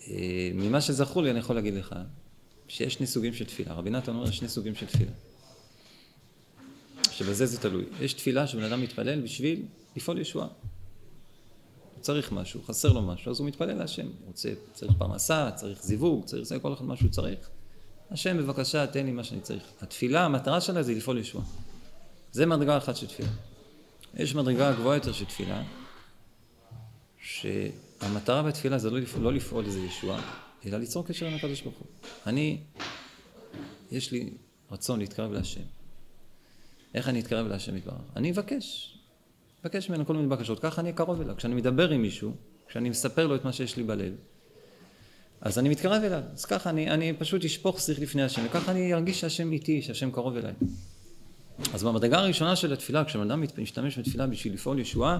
אה, 0.07 0.51
ממה 0.53 0.81
שזכור 0.81 1.23
לי 1.23 1.31
אני 1.31 1.39
יכול 1.39 1.55
להגיד 1.55 1.73
לך, 1.73 1.95
שיש 2.67 2.93
שני 2.93 3.07
סוגים 3.07 3.33
של 3.33 3.45
תפילה. 3.45 3.73
רבי 3.73 3.89
נתן 3.89 4.15
אומר, 4.15 4.31
שני 4.31 4.49
סוגים 4.49 4.75
של 4.75 4.85
תפילה. 4.85 5.11
שבזה 7.23 7.45
זה 7.45 7.59
תלוי. 7.59 7.85
יש 8.01 8.13
תפילה 8.13 8.47
שבן 8.47 8.63
אדם 8.63 8.81
מתפלל 8.81 9.21
בשביל 9.21 9.65
לפעול 9.95 10.19
ישועה. 10.19 10.47
הוא 10.47 12.01
צריך 12.01 12.31
משהו, 12.31 12.63
חסר 12.63 12.91
לו 12.93 13.01
משהו, 13.01 13.31
אז 13.31 13.39
הוא 13.39 13.47
מתפלל 13.47 13.73
להשם. 13.73 14.05
הוא 14.05 14.27
רוצה, 14.27 14.53
צריך 14.73 14.91
פרנסה, 14.97 15.51
צריך 15.55 15.83
זיווג, 15.83 16.25
צריך 16.25 16.43
זה, 16.43 16.59
כל 16.59 16.73
אחד 16.73 16.85
מה 16.85 16.95
שהוא 16.95 17.09
צריך. 17.09 17.49
השם 18.11 18.37
בבקשה 18.37 18.87
תן 18.87 19.05
לי 19.05 19.11
מה 19.11 19.23
שאני 19.23 19.41
צריך. 19.41 19.63
התפילה, 19.81 20.25
המטרה 20.25 20.61
שלה 20.61 20.83
זה 20.83 20.93
לפעול 20.93 21.17
ישועה. 21.17 21.45
זה 22.31 22.45
מדרגה 22.45 22.77
אחת 22.77 22.95
של 22.95 23.07
תפילה. 23.07 23.29
יש 24.17 24.35
מדרגה 24.35 24.73
גבוהה 24.73 24.97
יותר 24.97 25.11
של 25.11 25.25
תפילה, 25.25 25.63
שהמטרה 27.17 28.43
בתפילה 28.43 28.77
זה 28.77 28.89
לא, 28.89 28.99
לפעול, 28.99 29.23
לא 29.23 29.33
לפעול 29.33 29.65
איזה 29.65 29.79
ישועה, 29.79 30.21
אלא 30.65 30.77
ליצור 30.77 31.05
קשר 31.05 31.25
עם 31.25 31.35
הקדוש 31.35 31.61
ברוך 31.61 31.75
הוא. 31.77 31.87
אני, 32.27 32.57
יש 33.91 34.11
לי 34.11 34.29
רצון 34.71 34.99
להתקרב 34.99 35.31
להשם. 35.31 35.82
איך 36.93 37.09
אני 37.09 37.19
אתקרב 37.19 37.47
להשם 37.47 37.77
יתברך? 37.77 37.95
אני 38.15 38.31
אבקש. 38.31 38.97
אבקש 39.63 39.89
ממנו 39.89 40.05
כל 40.05 40.13
מיני 40.13 40.27
בקשות. 40.27 40.59
ככה 40.59 40.81
אני 40.81 40.89
אקרוב 40.89 41.21
אליו. 41.21 41.35
כשאני 41.35 41.55
מדבר 41.55 41.89
עם 41.89 42.01
מישהו, 42.01 42.31
כשאני 42.67 42.89
מספר 42.89 43.27
לו 43.27 43.35
את 43.35 43.45
מה 43.45 43.53
שיש 43.53 43.77
לי 43.77 43.83
בלב, 43.83 44.13
אז 45.41 45.59
אני 45.59 45.69
מתקרב 45.69 46.03
אליו. 46.03 46.21
אז 46.33 46.45
ככה 46.45 46.69
אני, 46.69 46.91
אני 46.91 47.13
פשוט 47.13 47.45
אשפוך 47.45 47.81
שיח 47.81 47.99
לפני 47.99 48.23
השם, 48.23 48.41
וככה 48.45 48.71
אני 48.71 48.93
ארגיש 48.93 49.21
שהשם 49.21 49.51
איתי, 49.51 49.81
שהשם 49.81 50.11
קרוב 50.11 50.37
אליי. 50.37 50.53
אז 51.73 51.83
במדרגה 51.83 52.19
הראשונה 52.19 52.55
של 52.55 52.73
התפילה, 52.73 53.05
כשבן 53.05 53.31
אדם 53.31 53.43
משתמש 53.57 53.99
בתפילה 53.99 54.27
בשביל 54.27 54.53
לפעול 54.53 54.79
ישועה, 54.79 55.19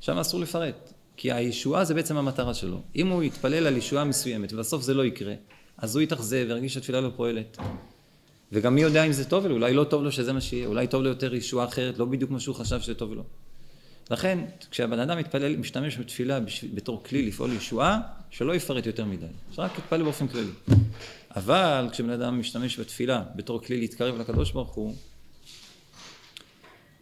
שם 0.00 0.18
אסור 0.18 0.40
לפרט. 0.40 0.92
כי 1.16 1.32
הישועה 1.32 1.84
זה 1.84 1.94
בעצם 1.94 2.16
המטרה 2.16 2.54
שלו. 2.54 2.82
אם 2.96 3.08
הוא 3.08 3.22
יתפלל 3.22 3.66
על 3.66 3.76
ישועה 3.76 4.04
מסוימת 4.04 4.52
ובסוף 4.52 4.82
זה 4.82 4.94
לא 4.94 5.04
יקרה, 5.04 5.34
אז 5.78 5.96
הוא 5.96 6.02
יתאכזב 6.02 6.44
וירגיש 6.48 6.74
שהתפילה 6.74 7.00
לא 7.00 7.10
פועלת. 7.16 7.56
וגם 8.52 8.74
מי 8.74 8.80
יודע 8.80 9.04
אם 9.04 9.12
זה 9.12 9.24
טוב 9.24 9.46
לו, 9.46 9.54
אולי 9.54 9.74
לא 9.74 9.84
טוב 9.84 10.02
לו 10.02 10.12
שזה 10.12 10.32
מה 10.32 10.40
שיהיה, 10.40 10.66
אולי 10.66 10.86
טוב 10.86 11.02
לו 11.02 11.08
יותר 11.08 11.34
ישועה 11.34 11.66
אחרת, 11.66 11.98
לא 11.98 12.04
בדיוק 12.04 12.30
מה 12.30 12.40
שהוא 12.40 12.54
חשב 12.54 12.80
שטוב 12.80 13.12
לו. 13.12 13.24
לכן, 14.10 14.38
כשהבן 14.70 14.98
אדם 14.98 15.18
מתפלל, 15.18 15.56
משתמש 15.56 15.98
בתפילה 15.98 16.40
בתור 16.74 17.02
כלי 17.04 17.26
לפעול 17.26 17.52
ישועה, 17.52 18.00
שלא 18.30 18.54
יפרט 18.54 18.86
יותר 18.86 19.04
מדי, 19.04 19.26
שרק 19.52 19.78
יתפלל 19.78 20.02
באופן 20.02 20.28
כללי. 20.28 20.50
אבל 21.36 21.88
כשבן 21.92 22.10
אדם 22.10 22.40
משתמש 22.40 22.80
בתפילה 22.80 23.24
בתור 23.36 23.62
כלי 23.62 23.80
להתקרב 23.80 24.20
לקדוש 24.20 24.52
ברוך 24.52 24.70
הוא, 24.70 24.94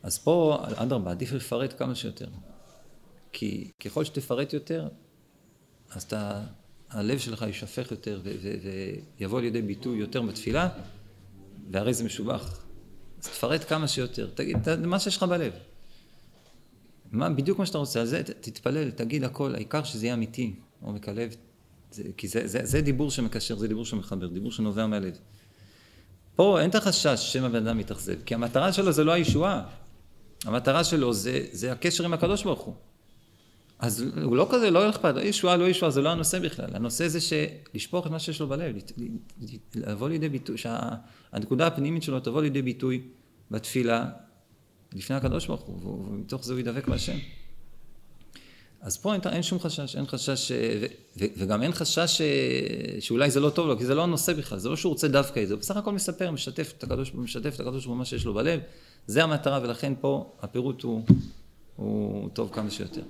אז 0.02 0.18
פה, 0.18 0.58
אדרבה, 0.76 1.10
עדיף 1.10 1.32
לפרט 1.32 1.74
כמה 1.78 1.94
שיותר. 1.94 2.28
כי 3.32 3.70
ככל 3.84 4.04
שתפרט 4.04 4.52
יותר, 4.52 4.88
אז 5.90 6.02
אתה, 6.02 6.40
הלב 6.90 7.18
שלך 7.18 7.42
יישפך 7.42 7.90
יותר 7.90 8.20
ויבוא 9.18 9.40
לידי 9.40 9.62
ביטוי 9.62 9.98
יותר 9.98 10.22
בתפילה, 10.22 10.68
והרי 11.70 11.94
זה 11.94 12.04
משובח. 12.04 12.60
אז 13.22 13.28
תפרט 13.28 13.68
כמה 13.68 13.88
שיותר, 13.88 14.30
תגיד 14.34 14.56
מה 14.86 14.98
שיש 14.98 15.16
לך 15.16 15.22
בלב. 15.22 15.52
מה, 17.12 17.30
בדיוק 17.30 17.58
מה 17.58 17.66
שאתה 17.66 17.78
רוצה, 17.78 18.00
על 18.00 18.06
זה 18.06 18.22
תתפלל, 18.22 18.90
תגיד 18.90 19.24
הכל, 19.24 19.54
העיקר 19.54 19.84
שזה 19.84 20.06
יהיה 20.06 20.14
אמיתי, 20.14 20.54
עומק 20.80 21.08
הלב, 21.08 21.34
זה, 21.90 22.02
כי 22.16 22.28
זה, 22.28 22.46
זה, 22.46 22.60
זה 22.62 22.80
דיבור 22.80 23.10
שמקשר, 23.10 23.56
זה 23.56 23.68
דיבור 23.68 23.84
שמחבר, 23.84 24.26
דיבור 24.26 24.52
שנובע 24.52 24.86
מהלב. 24.86 25.18
פה 26.36 26.60
אין 26.60 26.70
את 26.70 26.74
החשש 26.74 27.32
שמא 27.32 27.48
בן 27.48 27.66
אדם 27.66 27.78
מתאכזב, 27.78 28.22
כי 28.26 28.34
המטרה 28.34 28.72
שלו 28.72 28.92
זה 28.92 29.04
לא 29.04 29.12
הישועה, 29.12 29.62
המטרה 30.44 30.84
שלו 30.84 31.12
זה, 31.12 31.46
זה 31.52 31.72
הקשר 31.72 32.04
עם 32.04 32.12
הקדוש 32.12 32.44
ברוך 32.44 32.60
הוא. 32.60 32.74
אז 33.78 34.04
הוא 34.22 34.36
לא 34.36 34.48
כזה, 34.50 34.70
לא 34.70 34.90
אכפת, 34.90 35.14
לא 35.14 35.20
ישועה, 35.20 35.56
לא 35.56 35.64
ישועה, 35.68 35.90
זה 35.90 36.02
לא 36.02 36.08
הנושא 36.08 36.38
בכלל. 36.38 36.68
הנושא 36.74 37.08
זה 37.08 37.18
לשפוך 37.74 38.06
את 38.06 38.10
מה 38.10 38.18
שיש 38.18 38.40
לו 38.40 38.48
בלב, 38.48 38.76
לבוא 39.74 40.08
לידי 40.08 40.28
ביטוי, 40.28 40.56
שהנקודה 40.58 41.66
הפנימית 41.66 42.02
שלו 42.02 42.20
תבוא 42.20 42.42
לידי 42.42 42.62
ביטוי 42.62 43.02
בתפילה 43.50 44.04
לפני 44.92 45.16
הקדוש 45.16 45.46
ברוך 45.46 45.60
הוא, 45.60 46.06
ומתוך 46.08 46.44
זה 46.44 46.52
הוא 46.52 46.60
ידבק 46.60 46.88
בהשם. 46.88 47.16
אז 48.80 48.96
פה 48.96 49.14
אין, 49.14 49.20
אין 49.30 49.42
שום 49.42 49.58
חשש, 49.58 49.96
אין 49.96 50.06
חשש, 50.06 50.52
ו, 50.52 50.86
ו, 51.18 51.24
וגם 51.36 51.62
אין 51.62 51.72
חשש 51.72 52.22
ש, 52.22 52.22
שאולי 53.00 53.30
זה 53.30 53.40
לא 53.40 53.50
טוב 53.50 53.68
לו, 53.68 53.78
כי 53.78 53.86
זה 53.86 53.94
לא 53.94 54.02
הנושא 54.02 54.32
בכלל, 54.32 54.58
זה 54.58 54.68
לא 54.68 54.76
שהוא 54.76 54.90
רוצה 54.90 55.08
דווקא 55.08 55.42
את 55.42 55.48
זה, 55.48 55.54
הוא 55.54 55.60
בסך 55.60 55.76
הכל 55.76 55.92
מספר, 55.92 56.30
משתף 56.30 56.72
את 56.78 56.84
הקדוש, 56.84 57.14
משתף 57.14 57.54
את 57.54 57.60
הקדוש 57.60 57.84
ברוך 57.84 57.86
הוא 57.86 57.98
מה 57.98 58.04
שיש 58.04 58.24
לו 58.24 58.34
בלב, 58.34 58.60
זה 59.06 59.24
המטרה, 59.24 59.60
ולכן 59.62 59.92
פה 60.00 60.32
הפירוט 60.42 60.82
הוא, 60.82 61.04
הוא 61.76 62.28
טוב 62.32 62.50
כמה 62.52 62.70
שיותר. 62.70 63.02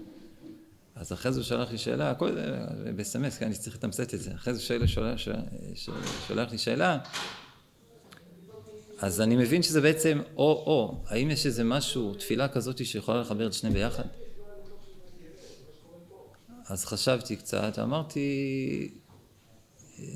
אז 0.99 1.13
אחרי 1.13 1.33
זה 1.33 1.41
הוא 1.41 1.45
שלח 1.45 1.71
לי 1.71 1.79
שאלה, 1.79 2.11
הכל 2.11 2.39
בסמס, 2.97 3.39
כן, 3.39 3.47
אני 3.47 3.55
צריך 3.55 3.77
לתמצת 3.77 4.15
את 4.15 4.21
זה. 4.21 4.35
אחרי 4.35 4.55
זה 4.55 4.61
שולח, 4.61 5.19
שולח 6.29 6.51
לי 6.51 6.59
שאלה, 6.59 6.99
אז 8.99 9.21
אני 9.21 9.37
מבין 9.37 9.63
שזה 9.63 9.81
בעצם 9.81 10.21
או-או. 10.37 11.05
האם 11.07 11.31
יש 11.31 11.47
איזה 11.47 11.65
משהו, 11.65 12.15
תפילה 12.15 12.49
כזאת 12.49 12.87
שיכולה 12.87 13.21
לחבר 13.21 13.47
את 13.47 13.53
שניהם 13.53 13.75
ביחד? 13.75 14.05
אז 16.67 16.85
חשבתי 16.85 17.37
קצת, 17.37 17.79
אמרתי, 17.79 18.91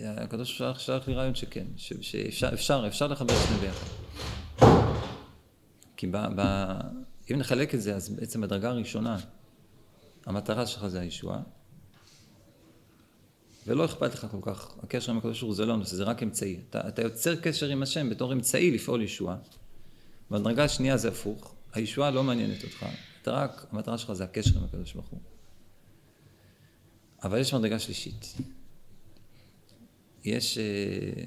הקדוש 0.04 0.62
ברוך 0.62 0.76
הוא 0.76 0.82
שלח 0.82 1.08
לי 1.08 1.14
רעיון 1.14 1.34
שכן, 1.34 1.66
שאפשר 1.76 2.54
אפשר, 2.54 2.84
אפשר 2.86 3.06
לחבר 3.06 3.34
את 3.34 3.40
שניהם 3.46 3.60
ביחד. 3.60 3.86
כי 5.96 6.06
ב, 6.06 6.16
ב, 6.36 6.66
אם 7.30 7.38
נחלק 7.38 7.74
את 7.74 7.82
זה, 7.82 7.94
אז 7.96 8.08
בעצם 8.08 8.40
בדרגה 8.40 8.68
הראשונה, 8.68 9.18
המטרה 10.26 10.66
שלך 10.66 10.86
זה 10.86 11.00
הישועה, 11.00 11.42
ולא 13.66 13.84
אכפת 13.84 14.14
לך 14.14 14.26
כל 14.30 14.52
כך, 14.52 14.74
הקשר 14.82 15.12
עם 15.12 15.18
הקדוש 15.18 15.40
ברוך 15.40 15.48
הוא 15.48 15.56
זה 15.56 15.66
לא 15.66 15.76
נושא, 15.76 15.96
זה 15.96 16.04
רק 16.04 16.22
אמצעי. 16.22 16.60
אתה, 16.70 16.88
אתה 16.88 17.02
יוצר 17.02 17.36
קשר 17.36 17.68
עם 17.68 17.82
השם 17.82 18.10
בתור 18.10 18.32
אמצעי 18.32 18.70
לפעול 18.70 19.02
ישועה. 19.02 19.36
בדרגה 20.30 20.64
השנייה 20.64 20.96
זה 20.96 21.08
הפוך, 21.08 21.54
הישועה 21.72 22.10
לא 22.10 22.24
מעניינת 22.24 22.64
אותך, 22.64 22.86
אתה 23.22 23.30
רק, 23.30 23.66
המטרה 23.70 23.98
שלך 23.98 24.12
זה 24.12 24.24
הקשר 24.24 24.58
עם 24.58 24.64
הקדוש 24.64 24.92
ברוך 24.92 25.08
הוא. 25.08 25.20
אבל 27.22 27.38
יש 27.38 27.54
מדרגה 27.54 27.78
שלישית. 27.78 28.34
יש, 30.24 30.58
אה, 30.58 31.24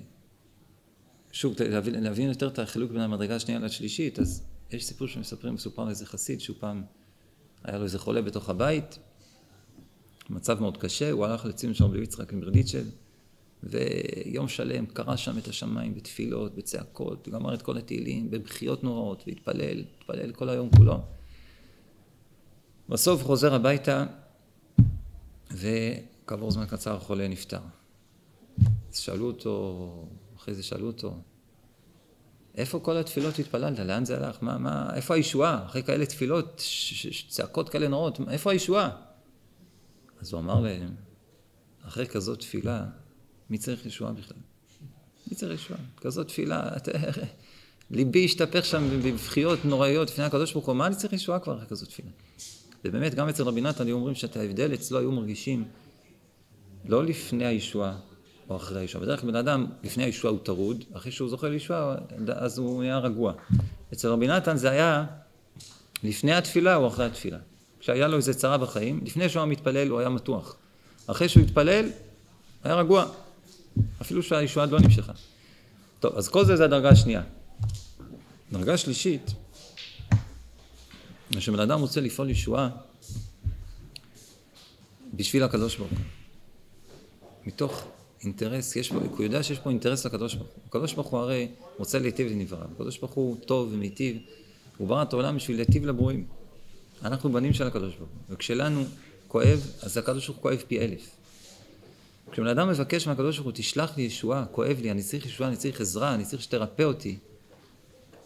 שוב, 1.31 1.55
להבין, 1.61 2.03
להבין 2.03 2.29
יותר 2.29 2.47
את 2.47 2.59
החילוק 2.59 2.91
בין 2.91 3.01
המדרגה 3.01 3.35
השנייה 3.35 3.59
לשלישית, 3.59 4.19
אז 4.19 4.43
יש 4.71 4.85
סיפור 4.85 5.07
שמספרים, 5.07 5.53
מסופר 5.53 5.81
על 5.81 5.89
איזה 5.89 6.05
חסיד 6.05 6.41
שהוא 6.41 6.55
פעם 6.59 6.83
היה 7.65 7.77
לו 7.77 7.83
איזה 7.83 7.99
חולה 7.99 8.21
בתוך 8.21 8.49
הבית, 8.49 8.99
מצב 10.29 10.61
מאוד 10.61 10.77
קשה, 10.77 11.11
הוא 11.11 11.25
הלך 11.25 11.45
לציון 11.45 11.73
שם 11.73 11.85
רבי 11.85 12.03
יצחק 12.03 12.33
עם 12.33 12.41
ברדיצ'ל, 12.41 12.83
ויום 13.63 14.47
שלם 14.47 14.85
קרא 14.85 15.15
שם 15.15 15.37
את 15.37 15.47
השמיים 15.47 15.95
בתפילות, 15.95 16.55
בצעקות, 16.55 17.27
גמר 17.27 17.53
את 17.53 17.61
כל 17.61 17.77
התהילים, 17.77 18.31
בבכיות 18.31 18.83
נוראות, 18.83 19.23
והתפלל, 19.27 19.83
התפלל 19.97 20.31
כל 20.31 20.49
היום 20.49 20.69
כולו. 20.77 20.99
בסוף 22.89 23.23
חוזר 23.23 23.53
הביתה, 23.53 24.05
וכעבור 25.51 26.51
זמן 26.51 26.65
קצר 26.65 26.95
החולה 26.95 27.27
נפטר. 27.27 27.59
אז 28.89 28.97
שאלו 28.97 29.27
אותו, 29.27 30.07
אחרי 30.35 30.53
זה 30.53 30.63
שאלו 30.63 30.87
אותו, 30.87 31.17
איפה 32.57 32.79
כל 32.79 32.97
התפילות 32.97 33.39
התפללת? 33.39 33.79
לאן 33.79 34.05
זה 34.05 34.17
הלך? 34.17 34.37
מה, 34.41 34.57
מה, 34.57 34.95
איפה 34.95 35.15
הישועה? 35.15 35.65
אחרי 35.65 35.83
כאלה 35.83 36.05
תפילות, 36.05 36.63
צעקות 37.27 37.69
כאלה 37.69 37.87
נוראות, 37.87 38.19
איפה 38.29 38.51
הישועה? 38.51 38.89
אז 40.21 40.33
הוא 40.33 40.41
אמר 40.41 40.59
להם, 40.59 40.95
אחרי 41.87 42.07
כזאת 42.07 42.39
תפילה, 42.39 42.85
מי 43.49 43.57
צריך 43.57 43.85
ישועה 43.85 44.11
בכלל? 44.11 44.37
מי 45.27 45.35
צריך 45.35 45.61
ישועה? 45.61 45.79
כזאת 46.01 46.27
תפילה, 46.27 46.77
את... 46.77 46.89
ליבי 47.91 48.25
השתפך 48.25 48.65
שם 48.65 49.01
בבכיות 49.03 49.65
נוראיות 49.65 50.09
לפני 50.09 50.25
הקדוש 50.25 50.53
ברוך 50.53 50.65
הוא, 50.65 50.75
מה 50.75 50.87
אני 50.87 50.95
צריך 50.95 51.13
ישועה 51.13 51.39
כבר 51.39 51.57
אחרי 51.57 51.67
כזאת 51.67 51.89
תפילה? 51.89 52.09
ובאמת, 52.85 53.15
גם 53.15 53.29
אצל 53.29 53.43
רבי 53.43 53.61
נתן 53.61 53.87
היו 53.87 53.95
אומרים 53.95 54.15
שאת 54.15 54.37
ההבדל 54.37 54.73
אצלו 54.73 54.99
היו 54.99 55.11
מרגישים 55.11 55.65
לא 56.85 57.05
לפני 57.05 57.45
הישועה 57.45 57.97
או 58.49 58.55
אחרי 58.55 58.79
הישועה. 58.79 59.05
בדרך 59.05 59.21
כלל 59.21 59.31
בן 59.31 59.35
אדם, 59.35 59.65
לפני 59.83 60.03
הישועה 60.03 60.31
הוא 60.31 60.39
טרוד, 60.43 60.83
אחרי 60.93 61.11
שהוא 61.11 61.29
זוכה 61.29 61.49
לישועה, 61.49 61.95
אז 62.27 62.57
הוא 62.57 62.83
נהיה 62.83 62.97
רגוע. 62.97 63.33
אצל 63.93 64.07
רבי 64.07 64.27
נתן 64.27 64.57
זה 64.57 64.69
היה 64.69 65.05
לפני 66.03 66.33
התפילה 66.33 66.75
או 66.75 66.87
אחרי 66.87 67.05
התפילה. 67.05 67.37
כשהיה 67.79 68.07
לו 68.07 68.17
איזה 68.17 68.33
צרה 68.33 68.57
בחיים, 68.57 68.99
לפני 69.03 69.29
שהוא 69.29 69.41
היה 69.41 69.51
מתפלל 69.51 69.87
הוא 69.87 69.99
היה 69.99 70.09
מתוח. 70.09 70.55
אחרי 71.07 71.29
שהוא 71.29 71.43
התפלל, 71.43 71.89
היה 72.63 72.75
רגוע. 72.75 73.05
אפילו 74.01 74.23
שהישועה 74.23 74.65
לא 74.65 74.79
נמשכה. 74.79 75.13
טוב, 75.99 76.15
אז 76.15 76.27
כל 76.27 76.45
זה 76.45 76.55
זה 76.55 76.65
הדרגה 76.65 76.89
השנייה. 76.89 77.21
דרגה 78.51 78.77
שלישית, 78.77 79.31
כשבן 81.31 81.59
אדם 81.59 81.79
רוצה 81.79 82.01
לפעול 82.01 82.29
ישועה 82.29 82.69
בשביל 85.13 85.43
הקדוש 85.43 85.75
ברוך 85.75 85.91
הוא. 85.91 85.99
מתוך 87.45 87.85
אינטרס, 88.25 88.75
יש 88.75 88.91
בו, 88.91 88.99
הוא 88.99 89.23
יודע 89.23 89.43
שיש 89.43 89.59
פה 89.59 89.69
אינטרס 89.69 90.05
לקדוש 90.05 90.35
ברוך 90.35 90.49
הוא. 90.55 90.63
הקדוש 90.67 90.93
ברוך 90.93 91.07
הוא 91.07 91.19
הרי 91.19 91.47
רוצה 91.77 91.99
להיטיב 91.99 92.27
לנבריו. 92.27 92.67
הקדוש 92.75 92.97
ברוך 92.97 93.11
הוא 93.11 93.37
טוב 93.45 93.69
ומיטיב. 93.73 94.17
הוא 94.77 94.87
ברא 94.87 95.03
את 95.03 95.13
העולם 95.13 95.35
בשביל 95.35 95.57
להיטיב 95.57 95.85
לברואים. 95.85 96.25
אנחנו 97.03 97.31
בנים 97.31 97.53
של 97.53 97.67
הקדוש 97.67 97.95
ברוך 97.95 98.09
הוא. 98.09 98.35
וכשלנו 98.35 98.83
כואב, 99.27 99.71
אז 99.81 99.97
הקדוש 99.97 100.25
ברוך 100.25 100.37
הוא 100.37 100.41
כואב 100.41 100.63
פי 100.67 100.79
אלף. 100.79 101.09
כשבן 102.31 102.47
אדם 102.47 102.69
מבקש 102.69 103.07
מהקדוש 103.07 103.35
ברוך 103.35 103.45
הוא, 103.45 103.53
תשלח 103.55 103.97
לי 103.97 104.03
ישועה, 104.03 104.45
כואב 104.51 104.77
לי, 104.81 104.91
אני 104.91 105.03
צריך 105.03 105.25
ישועה, 105.25 105.49
אני 105.49 105.57
צריך 105.57 105.81
עזרה, 105.81 106.13
אני 106.13 106.25
צריך 106.25 106.41
שתרפא 106.41 106.83
אותי. 106.83 107.17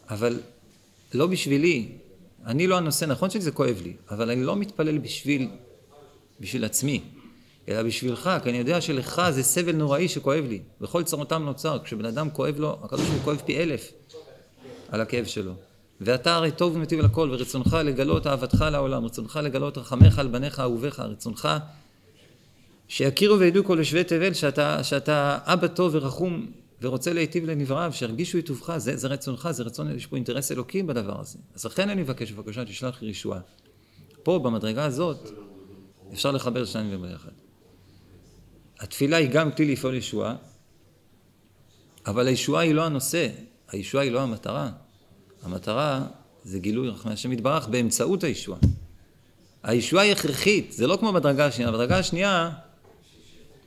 אבל 0.09 0.39
לא 1.13 1.27
בשבילי, 1.27 1.91
אני 2.45 2.67
לא 2.67 2.77
הנושא, 2.77 3.05
נכון 3.05 3.29
שזה 3.29 3.51
כואב 3.51 3.81
לי, 3.83 3.93
אבל 4.09 4.31
אני 4.31 4.43
לא 4.43 4.55
מתפלל 4.55 4.97
בשביל, 4.97 5.49
בשביל 6.39 6.65
עצמי, 6.65 7.01
אלא 7.69 7.83
בשבילך, 7.83 8.29
כי 8.43 8.49
אני 8.49 8.57
יודע 8.57 8.81
שלך 8.81 9.21
זה 9.29 9.43
סבל 9.43 9.75
נוראי 9.75 10.07
שכואב 10.07 10.45
לי. 10.49 10.59
וכל 10.81 11.03
צרותם 11.03 11.43
נוצר, 11.43 11.77
כשבן 11.83 12.05
אדם 12.05 12.29
כואב 12.29 12.59
לו, 12.59 12.77
הקדוש 12.83 13.05
ברוך 13.05 13.15
הוא 13.15 13.23
כואב 13.23 13.41
פי 13.45 13.57
אלף 13.57 13.91
על 14.89 15.01
הכאב 15.01 15.25
שלו. 15.25 15.53
ואתה 16.01 16.35
הרי 16.35 16.51
טוב 16.51 16.75
ומטיב 16.75 16.99
לכל, 16.99 17.29
ורצונך 17.31 17.77
לגלות 17.83 18.27
אהבתך 18.27 18.65
לעולם, 18.71 19.05
רצונך 19.05 19.39
לגלות 19.43 19.77
רחמך 19.77 20.19
על 20.19 20.27
בניך 20.27 20.59
אהוביך, 20.59 20.99
רצונך 20.99 21.49
שיכירו 22.87 23.39
וידעו 23.39 23.63
כל 23.63 23.75
יושבי 23.79 24.03
תבל 24.03 24.33
שאתה, 24.33 24.83
שאתה 24.83 25.37
אבא 25.43 25.67
טוב 25.67 25.95
ורחום 25.95 26.51
ורוצה 26.81 27.13
להיטיב 27.13 27.45
לנבריו, 27.45 27.91
שירגישו 27.93 28.37
את 28.37 28.45
טובך, 28.45 28.77
זה, 28.77 28.97
זה 28.97 29.07
רצונך, 29.07 29.49
זה 29.51 29.63
רצון, 29.63 29.95
יש 29.95 30.05
פה 30.05 30.15
אינטרס 30.15 30.51
אלוקי 30.51 30.83
בדבר 30.83 31.19
הזה. 31.19 31.37
אז 31.55 31.65
לכן 31.65 31.89
אני 31.89 32.01
מבקש 32.01 32.31
בבקשה 32.31 32.65
תשלח 32.65 33.01
לי 33.01 33.09
ישועה. 33.09 33.39
פה, 34.23 34.39
במדרגה 34.39 34.85
הזאת, 34.85 35.29
אפשר 36.13 36.31
לחבר 36.31 36.65
שניים 36.65 37.01
ביחד. 37.01 37.48
התפילה 38.79 39.17
היא 39.17 39.29
גם 39.29 39.51
כלי 39.51 39.71
לפעול 39.71 39.95
ישועה, 39.95 40.35
אבל 42.05 42.27
הישועה 42.27 42.63
היא 42.63 42.73
לא 42.73 42.85
הנושא, 42.85 43.27
הישועה 43.71 44.03
היא 44.03 44.11
לא 44.11 44.21
המטרה. 44.21 44.71
המטרה 45.43 46.07
זה 46.43 46.59
גילוי 46.59 46.89
רחמי 46.89 47.13
השם 47.13 47.31
יתברך 47.31 47.67
באמצעות 47.67 48.23
הישועה. 48.23 48.59
הישועה 49.63 50.03
היא 50.03 50.11
הכרחית, 50.11 50.71
זה 50.71 50.87
לא 50.87 50.97
כמו 50.99 51.13
בדרגה 51.13 51.45
השנייה. 51.45 51.71
בדרגה 51.71 51.97
השנייה, 51.97 52.51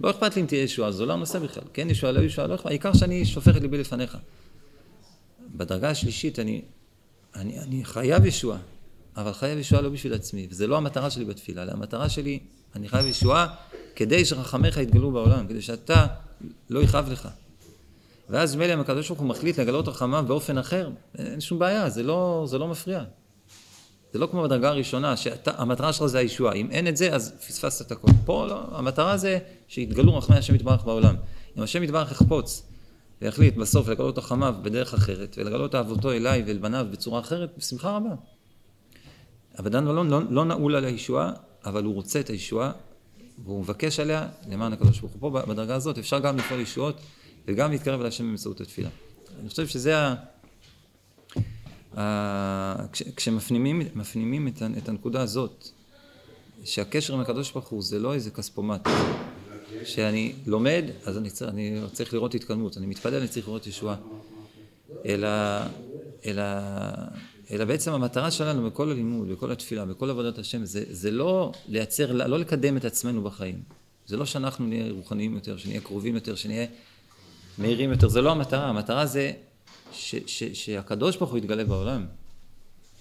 לא 0.00 0.10
אכפת 0.10 0.36
לי 0.36 0.42
אם 0.42 0.46
תהיה 0.46 0.62
ישועה, 0.62 0.92
זה 0.92 1.06
לא 1.06 1.12
הנושא 1.12 1.38
בכלל. 1.38 1.64
כן 1.72 1.90
ישועה, 1.90 2.12
לא 2.12 2.20
ישועה, 2.20 2.46
לא 2.46 2.54
אכפת, 2.54 2.66
העיקר 2.66 2.92
שאני 2.92 3.24
שופך 3.24 3.56
את 3.56 3.62
ליבי 3.62 3.78
לפניך. 3.78 4.18
בדרגה 5.56 5.90
השלישית 5.90 6.38
אני, 6.38 6.62
אני, 7.34 7.58
אני 7.58 7.84
חייב 7.84 8.24
ישועה, 8.24 8.58
אבל 9.16 9.32
חייב 9.32 9.58
ישועה 9.58 9.82
לא 9.82 9.88
בשביל 9.88 10.14
עצמי, 10.14 10.46
וזה 10.50 10.66
לא 10.66 10.76
המטרה 10.76 11.10
שלי 11.10 11.24
בתפילה, 11.24 11.62
אלא 11.62 11.72
המטרה 11.72 12.08
שלי, 12.08 12.38
אני 12.76 12.88
חייב 12.88 13.06
ישועה 13.06 13.46
כדי 13.96 14.24
שחכמיך 14.24 14.76
יתגלו 14.76 15.10
בעולם, 15.10 15.46
כדי 15.46 15.62
שאתה 15.62 16.06
לא 16.70 16.80
יכאב 16.80 17.08
לך. 17.10 17.28
ואז 18.30 18.56
מילא 18.56 18.74
אם 18.74 18.80
הקדוש 18.80 19.08
ברוך 19.08 19.20
הוא 19.20 19.28
מחליט 19.28 19.58
לגלות 19.58 19.88
רחמיו 19.88 20.24
באופן 20.28 20.58
אחר, 20.58 20.90
אין 21.18 21.40
שום 21.40 21.58
בעיה, 21.58 21.90
זה 21.90 22.02
לא, 22.02 22.44
זה 22.48 22.58
לא 22.58 22.68
מפריע. 22.68 23.04
זה 24.12 24.18
לא 24.18 24.26
כמו 24.26 24.42
בדרגה 24.42 24.68
הראשונה, 24.68 25.16
שהמטרה 25.16 25.92
שלך 25.92 26.06
זה 26.06 26.18
הישועה. 26.18 26.54
אם 26.54 26.70
אין 26.70 26.88
את 26.88 26.96
זה, 26.96 27.14
אז 27.14 27.32
פספסת 27.46 27.86
את 27.86 27.92
הכל. 27.92 28.08
פה 28.24 28.46
לא, 28.46 28.64
המטרה 28.72 29.16
זה 29.16 29.38
שיתגלו 29.68 30.16
רחמי 30.16 30.36
השם 30.36 30.54
יתברך 30.54 30.84
בעולם. 30.84 31.14
אם 31.58 31.62
השם 31.62 31.82
יתברך 31.82 32.12
יחפוץ 32.12 32.62
ויחליט 33.22 33.56
בסוף 33.56 33.88
לגלות 33.88 34.18
רחמיו 34.18 34.54
בדרך 34.62 34.94
אחרת, 34.94 35.34
ולגלות 35.38 35.74
אהבותו 35.74 36.12
אליי 36.12 36.42
ואל 36.46 36.58
בניו 36.58 36.86
בצורה 36.90 37.20
אחרת, 37.20 37.50
בשמחה 37.58 37.96
רבה. 37.96 38.14
אבדן 39.60 39.84
מלון 39.84 40.10
לא, 40.10 40.20
לא 40.30 40.44
נעול 40.44 40.74
על 40.74 40.84
הישועה, 40.84 41.32
אבל 41.64 41.84
הוא 41.84 41.94
רוצה 41.94 42.20
את 42.20 42.30
הישועה, 42.30 42.72
והוא 43.44 43.60
מבקש 43.60 44.00
עליה 44.00 44.28
למען 44.48 44.72
הקדוש 44.72 45.00
ברוך 45.00 45.12
הוא. 45.12 45.20
פה 45.20 45.30
בדרגה 45.30 45.74
הזאת 45.74 45.98
אפשר 45.98 46.18
גם 46.18 46.36
לפעול 46.36 46.60
ישועות 46.60 47.00
וגם 47.48 47.70
להתקרב 47.70 48.00
אל 48.00 48.06
השם 48.06 48.26
באמצעות 48.26 48.60
התפילה. 48.60 48.88
אני 49.40 49.48
חושב 49.48 49.66
שזה 49.66 49.98
ה... 49.98 50.14
כשמפנימים 53.16 54.48
את, 54.48 54.62
את 54.78 54.88
הנקודה 54.88 55.22
הזאת, 55.22 55.68
שהקשר 56.64 57.14
עם 57.14 57.20
הקדוש 57.20 57.52
ברוך 57.52 57.68
הוא 57.68 57.82
זה 57.82 57.98
לא 57.98 58.14
איזה 58.14 58.30
כספומט, 58.30 58.88
שאני 59.84 60.32
לומד, 60.46 60.84
אז 61.04 61.18
אני 61.18 61.30
צריך, 61.30 61.50
אני 61.50 61.80
צריך 61.92 62.14
לראות 62.14 62.34
התקדמות, 62.34 62.76
אני 62.76 62.86
מתפלל, 62.86 63.14
אני 63.14 63.28
צריך 63.28 63.48
לראות 63.48 63.66
ישועה, 63.66 63.96
אלא, 65.06 65.28
אלא, 66.24 66.42
אלא 67.50 67.64
בעצם 67.64 67.92
המטרה 67.92 68.30
שלנו 68.30 68.70
בכל 68.70 68.90
הלימוד, 68.90 69.28
בכל 69.28 69.52
התפילה, 69.52 69.84
בכל 69.84 70.10
עבודת 70.10 70.38
השם, 70.38 70.64
זה, 70.64 70.84
זה 70.90 71.10
לא 71.10 71.52
לייצר, 71.68 72.12
לא 72.12 72.38
לקדם 72.38 72.76
את 72.76 72.84
עצמנו 72.84 73.22
בחיים, 73.22 73.62
זה 74.06 74.16
לא 74.16 74.26
שאנחנו 74.26 74.66
נהיה 74.66 74.92
רוחניים 74.92 75.34
יותר, 75.34 75.56
שנהיה 75.56 75.80
קרובים 75.80 76.14
יותר, 76.14 76.34
שנהיה 76.34 76.66
מהירים 77.58 77.90
יותר, 77.90 78.08
זה 78.08 78.20
לא 78.20 78.30
המטרה, 78.30 78.68
המטרה 78.68 79.06
זה 79.06 79.32
ש, 79.92 80.14
ש, 80.26 80.44
שהקדוש 80.44 81.16
ברוך 81.16 81.30
הוא 81.30 81.38
יתגלה 81.38 81.64
בעולם. 81.64 82.06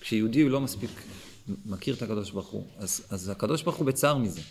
כשיהודי 0.01 0.41
הוא 0.41 0.51
לא 0.51 0.62
מספיק 0.62 0.91
מכיר 1.65 1.95
את 1.95 2.01
הקדוש 2.01 2.32
ברוך 2.32 2.47
הוא, 2.47 2.63
אז, 2.77 3.01
אז 3.10 3.30
הקדוש 3.30 3.63
ברוך 3.63 3.75
הוא 3.75 3.86
בצער 3.86 4.17
מזה. 4.17 4.41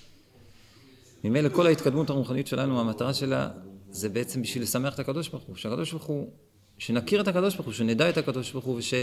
ממילא 1.24 1.48
כל 1.48 1.66
ההתקדמות 1.66 2.10
הרוחנית 2.10 2.46
שלנו, 2.46 2.80
המטרה 2.80 3.14
שלה 3.14 3.48
זה 3.90 4.08
בעצם 4.08 4.42
בשביל 4.42 4.62
לשמח 4.62 4.94
את 4.94 4.98
הקדוש 4.98 5.28
ברוך 5.28 5.44
הוא, 5.44 5.56
שהקדוש 5.56 5.90
ברוך 5.90 6.04
הוא, 6.04 6.30
שנכיר 6.78 7.20
את 7.20 7.28
הקדוש 7.28 7.54
ברוך 7.54 7.66
הוא, 7.66 7.74
שנדע 7.74 8.08
את 8.08 8.18
הקדוש 8.18 8.52
ברוך 8.52 8.64
הוא 8.64 8.78
וש, 8.78 8.94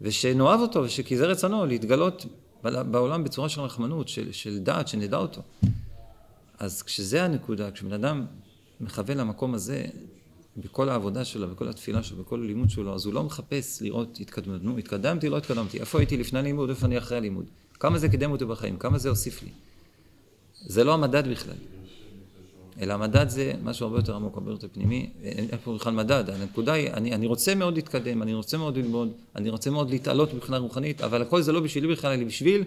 ושנאהב 0.00 0.60
אותו, 0.60 0.82
ושכי 0.82 1.16
זה 1.16 1.26
רצונו, 1.26 1.66
להתגלות 1.66 2.26
בעולם 2.62 3.24
בצורה 3.24 3.48
של 3.48 3.60
רחמנות, 3.60 4.08
של, 4.08 4.32
של 4.32 4.58
דעת, 4.58 4.88
שנדע 4.88 5.16
אותו. 5.16 5.42
אז 6.58 6.82
כשזה 6.82 7.24
הנקודה, 7.24 7.70
כשבן 7.70 7.92
אדם 7.92 8.26
מכוון 8.80 9.16
למקום 9.16 9.54
הזה, 9.54 9.84
בכל 10.56 10.88
העבודה 10.88 11.24
שלו, 11.24 11.48
בכל 11.48 11.68
התפילה 11.68 12.02
שלו, 12.02 12.16
בכל 12.16 12.40
הלימוד 12.40 12.70
שלו, 12.70 12.94
אז 12.94 13.06
הוא 13.06 13.14
לא 13.14 13.22
מחפש 13.22 13.82
לראות 13.82 14.18
התקדמות. 14.20 14.64
נו, 14.64 14.78
התקדמתי, 14.78 15.28
לא 15.28 15.36
התקדמתי. 15.36 15.80
איפה 15.80 15.98
הייתי 15.98 16.16
לפני 16.16 16.38
הלימוד, 16.38 16.68
איפה 16.68 16.86
אני 16.86 16.98
אחרי 16.98 17.18
הלימוד. 17.18 17.44
כמה 17.80 17.98
זה 17.98 18.08
קידם 18.08 18.30
אותי 18.30 18.44
בחיים, 18.44 18.76
כמה 18.76 18.98
זה 18.98 19.08
הוסיף 19.08 19.42
לי. 19.42 19.48
זה 20.60 20.84
לא 20.84 20.94
המדד 20.94 21.28
בכלל. 21.28 21.56
אלא 22.80 22.92
המדד 22.92 23.28
זה 23.28 23.52
משהו 23.62 23.86
הרבה 23.86 23.98
יותר 23.98 24.14
עמוק, 24.14 24.36
הרבה 24.36 24.50
יותר 24.50 24.68
פנימי. 24.72 25.10
אין 25.22 25.48
פה 25.64 25.74
בכלל 25.74 25.92
מדד. 25.92 26.30
הנקודה 26.30 26.72
היא, 26.72 26.90
אני, 26.90 27.14
אני 27.14 27.26
רוצה 27.26 27.54
מאוד 27.54 27.74
להתקדם, 27.74 28.22
אני 28.22 28.34
רוצה 28.34 28.58
מאוד 28.58 28.76
ללמוד, 28.76 29.12
אני 29.36 29.50
רוצה 29.50 29.70
מאוד 29.70 29.90
להתעלות 29.90 30.34
מבחינה 30.34 30.58
רוחנית, 30.58 31.00
אבל 31.00 31.22
הכל 31.22 31.42
זה 31.42 31.52
לא 31.52 31.60
בשבילי 31.60 31.88
בכלל, 31.88 32.12
אלא 32.12 32.24
בשביל 32.24 32.64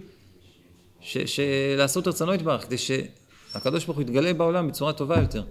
ש, 1.01 1.17
ש, 1.17 1.39
לעשות 1.77 2.07
רצונו 2.07 2.33
יתברך, 2.33 2.65
כדי 2.65 2.77
שהקדוש 2.77 3.85
ברוך 3.85 3.97
הוא 3.97 4.01
יתגלה 4.01 4.33
בעולם 4.33 4.67
בצורה 4.67 4.93
טובה 4.93 5.19
יותר. 5.19 5.43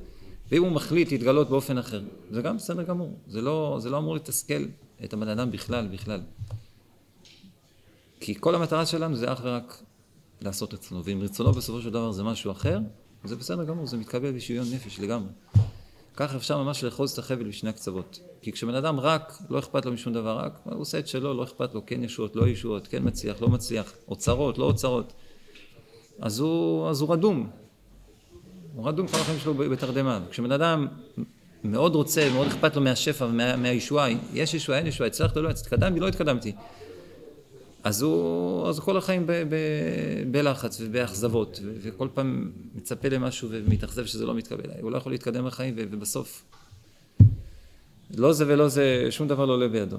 ואם 0.51 0.63
הוא 0.63 0.73
מחליט 0.73 1.13
להתגלות 1.13 1.51
באופן 1.51 1.79
אחר, 1.79 2.03
זה 2.31 2.43
גם 2.43 2.57
בסדר 2.57 2.83
גמור. 2.83 3.19
זה 3.27 3.41
לא, 3.41 3.79
זה 3.81 3.91
לא 3.91 3.99
אמור 3.99 4.17
לתסכל 4.17 4.65
את 5.05 5.13
הבן 5.13 5.29
אדם 5.29 5.51
בכלל, 5.51 5.89
בכלל. 5.93 6.21
כי 8.21 8.35
כל 8.41 8.55
המטרה 8.55 8.87
שלנו 8.87 9.17
זה 9.17 9.33
אך 9.33 9.41
ורק 9.43 9.83
לעשות 10.41 10.75
רצונו, 10.75 11.05
ואם 11.05 11.21
רצונו 11.23 11.53
בסופו 11.53 11.81
של 11.81 11.91
דבר 11.91 12.13
זה 12.13 12.23
משהו 12.23 12.53
אחר, 12.53 12.79
זה 13.29 13.37
בסדר 13.37 13.65
גמור, 13.65 13.87
זה 13.87 13.97
מתקבל 13.97 14.33
בשוויון 14.33 14.67
נפש 14.73 15.01
לגמרי. 15.01 15.29
ככה 16.17 16.37
אפשר 16.37 16.63
ממש 16.63 16.85
לאחוז 16.85 17.13
את 17.13 17.19
החבל 17.19 17.49
בשני 17.49 17.71
הקצוות. 17.71 18.21
כי 18.43 18.53
כשבן 18.53 18.75
אדם 18.75 19.01
רק, 19.01 19.39
לא 19.51 19.59
אכפת 19.59 19.87
לו 19.87 19.93
משום 19.93 20.13
דבר, 20.13 20.39
רק 20.39 20.61
הוא 20.65 20.81
עושה 20.81 20.99
את 20.99 21.09
שלו, 21.09 21.35
לא 21.35 21.45
אכפת 21.45 21.75
לו, 21.75 21.87
כן 21.87 22.05
ישועות, 22.05 22.37
לא 22.37 22.49
ישועות, 22.49 22.87
כן 22.87 23.03
מצליח, 23.05 23.43
לא 23.43 23.49
מצליח, 23.49 23.93
אוצרות, 24.09 24.59
לא 24.59 24.65
אוצרות, 24.65 25.13
אז 26.21 26.39
הוא, 26.41 26.89
אז 26.89 27.01
הוא 27.01 27.13
רדום, 27.13 27.51
הוא 28.75 28.89
רדום 28.89 29.07
כל 29.07 29.17
החיים 29.17 29.39
שלו 29.39 29.55
בתרדמה. 29.55 30.21
כשבן 30.31 30.53
אדם 30.53 30.87
מאוד 31.65 31.95
רוצה, 31.95 32.31
מאוד 32.33 32.47
אכפת 32.47 32.77
לו 32.77 32.83
מהשפע 32.83 33.25
ומהישועה, 33.25 34.09
יש 34.35 34.55
ישועה, 34.55 34.79
אין 34.79 34.87
ישועה, 34.87 35.09
הצלחת 35.09 35.37
או 35.37 35.43
לא, 35.43 35.51
התקדמתי, 35.51 36.01
לא 36.01 36.09
התקדמתי. 36.09 36.53
אז 37.89 38.03
הוא, 38.03 38.69
אז 38.69 38.81
כל 38.81 38.97
החיים 38.97 39.27
ב, 39.27 39.33
ב, 39.33 39.55
בלחץ 40.31 40.81
ובאכזבות, 40.81 41.61
וכל 41.65 42.09
פעם 42.15 42.51
מצפה 42.75 43.09
למשהו 43.09 43.49
ומתאכזב 43.51 44.07
שזה 44.07 44.27
לא 44.27 44.35
מתקבל. 44.35 44.71
הוא 44.81 44.91
לא 44.91 44.97
יכול 44.97 45.13
להתקדם 45.13 45.47
בחיים, 45.47 45.75
ובסוף 45.77 46.45
לא 48.17 48.33
זה 48.33 48.45
ולא 48.49 48.69
זה, 48.69 49.07
שום 49.11 49.29
דבר 49.29 49.45
לא 49.45 49.53
עולה 49.53 49.69
בידו. 49.69 49.97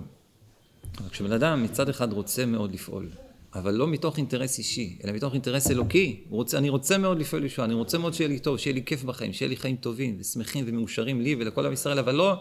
אבל 0.98 1.10
כשבן 1.10 1.32
אדם 1.32 1.64
מצד 1.64 1.90
אחד 1.90 2.14
רוצה 2.14 2.46
מאוד 2.46 2.74
לפעול, 2.74 3.10
אבל 3.56 3.74
לא 3.74 3.88
מתוך 3.88 4.18
אינטרס 4.18 4.58
אישי, 4.58 4.98
אלא 5.04 5.14
מתוך 5.14 5.34
אינטרס 5.34 5.72
אלוקי, 5.72 6.24
רוצה, 6.30 6.58
אני 6.58 6.70
רוצה 6.70 6.98
מאוד 6.98 7.20
לפעול 7.20 7.42
לישועה, 7.42 7.66
אני 7.66 7.74
רוצה 7.74 7.98
מאוד 7.98 8.14
שיהיה 8.14 8.28
לי 8.28 8.40
טוב, 8.40 8.58
שיהיה 8.58 8.74
לי 8.74 8.84
כיף 8.86 9.04
בחיים, 9.04 9.34
שיהיה 9.34 9.50
לי 9.50 9.58
חיים 9.58 9.76
טובים 9.76 10.18
ושמחים 10.20 10.66
ומאושרים 10.68 11.22
לי 11.22 11.36
ולכל 11.40 11.66
עם 11.66 11.74
ישראל, 11.74 12.00
אבל 12.00 12.16
לא 12.16 12.34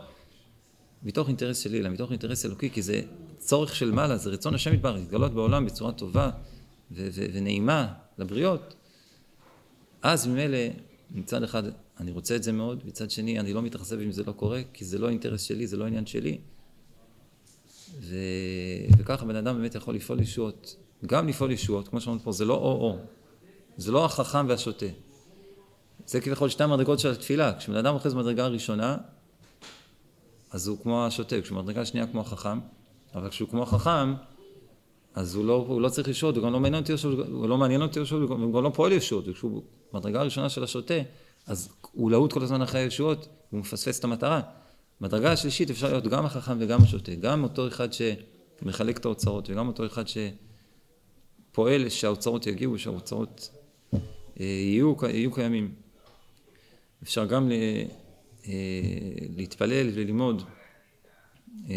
מתוך 1.02 1.28
אינטרס 1.28 1.58
שלי, 1.58 1.80
אלא 1.80 1.88
מתוך 1.88 2.10
אינטרס 2.10 2.46
אלוקי, 2.46 2.70
כי 2.70 2.82
זה 2.82 3.00
צורך 3.38 3.76
של 3.76 3.90
מעלה, 3.90 4.16
זה 4.16 4.30
רצון 4.30 4.54
השם 4.54 4.74
יתברך, 4.74 4.96
להתגלות 4.96 5.34
בעולם 5.34 5.66
בצורה 5.66 5.92
טובה 5.92 6.30
ו- 6.90 7.08
ו- 7.12 7.26
ונעימה 7.32 7.94
לבריות. 8.18 8.74
אז 10.02 10.26
ממילא, 10.26 10.58
מצד 11.10 11.42
אחד 11.42 11.62
אני 12.00 12.10
רוצה 12.10 12.36
את 12.36 12.42
זה 12.42 12.52
מאוד, 12.52 12.82
מצד 12.86 13.10
שני 13.10 13.40
אני 13.40 13.52
לא 13.52 13.62
מתאכזב 13.62 14.00
אם 14.00 14.12
זה 14.12 14.24
לא 14.24 14.32
קורה, 14.32 14.60
כי 14.72 14.84
זה 14.84 14.98
לא 14.98 15.08
אינטרס 15.08 15.42
שלי, 15.42 15.66
זה 15.66 15.76
לא 15.76 15.84
עניין 15.84 16.06
שלי. 16.06 16.38
ו... 18.00 18.16
וככה 18.98 19.26
בן 19.26 19.36
אדם 19.36 19.56
באמת 19.56 19.74
יכול 19.74 19.94
לפעול 19.94 20.20
ישועות. 20.20 20.76
גם 21.06 21.28
לפעול 21.28 21.50
ישועות, 21.50 21.88
כמו 21.88 22.00
שאמרנו 22.00 22.20
פה, 22.20 22.32
זה 22.32 22.44
לא 22.44 22.54
או-או. 22.54 22.98
זה 23.76 23.92
לא 23.92 24.04
החכם 24.04 24.48
והשוטה. 24.48 24.86
זה 26.06 26.20
כביכול 26.20 26.48
שתי 26.48 26.64
המדרגות 26.64 26.98
של 26.98 27.10
התפילה. 27.10 27.58
כשבן 27.58 27.76
אדם 27.76 27.94
אוחז 27.94 28.14
במדרגה 28.14 28.44
הראשונה, 28.44 28.96
אז 30.50 30.68
הוא 30.68 30.78
כמו 30.82 31.06
השוטה, 31.06 31.40
כשבמדרגה 31.40 31.80
השנייה 31.80 32.06
כמו 32.06 32.20
החכם, 32.20 32.58
אבל 33.14 33.28
כשהוא 33.28 33.48
כמו 33.48 33.62
החכם, 33.62 34.14
אז 35.14 35.34
הוא 35.34 35.44
לא, 35.44 35.64
הוא 35.68 35.80
לא 35.80 35.88
צריך 35.88 36.08
לשהות, 36.08 36.36
הוא 36.36 36.44
גם 36.44 36.52
לא 36.52 36.60
מעניין 36.60 36.82
אותי 36.82 36.92
לשהות, 36.92 37.28
הוא 37.28 37.48
לא 37.48 37.58
מעניין 37.58 37.82
אותי 37.82 38.00
לשהות, 38.00 38.30
הוא 38.30 38.54
גם 38.54 38.64
לא 38.64 38.70
פועל 38.74 38.96
לשהות, 38.96 39.28
וכשהוא 39.28 39.62
במדרגה 39.92 40.20
הראשונה 40.20 40.48
של 40.48 40.64
השוטה, 40.64 40.94
אז 41.46 41.68
הוא 41.92 42.10
להוט 42.10 42.32
כל 42.32 42.42
הזמן 42.42 42.62
אחרי 42.62 42.80
הישועות, 42.80 43.28
הוא 43.50 43.60
מפספס 43.60 43.98
את 43.98 44.04
המטרה. 44.04 44.40
בדרגה 45.00 45.32
השלישית 45.32 45.70
אפשר 45.70 45.88
להיות 45.88 46.06
גם 46.06 46.26
החכם 46.26 46.56
וגם 46.60 46.82
השוטה, 46.82 47.14
גם 47.14 47.44
אותו 47.44 47.68
אחד 47.68 47.88
שמחלק 47.92 48.98
את 48.98 49.04
האוצרות, 49.04 49.50
וגם 49.50 49.68
אותו 49.68 49.86
אחד 49.86 50.04
שפועל 51.52 51.88
שהאוצרות 51.88 52.46
יגיעו, 52.46 52.78
שהאוצרות 52.78 53.50
אה, 54.40 54.46
יהיו, 54.46 54.94
יהיו 55.08 55.32
קיימים. 55.32 55.74
אפשר 57.02 57.24
גם 57.24 57.52
אה, 57.52 57.84
להתפלל 59.36 59.90
וללמוד 59.94 60.42
אה, 61.70 61.74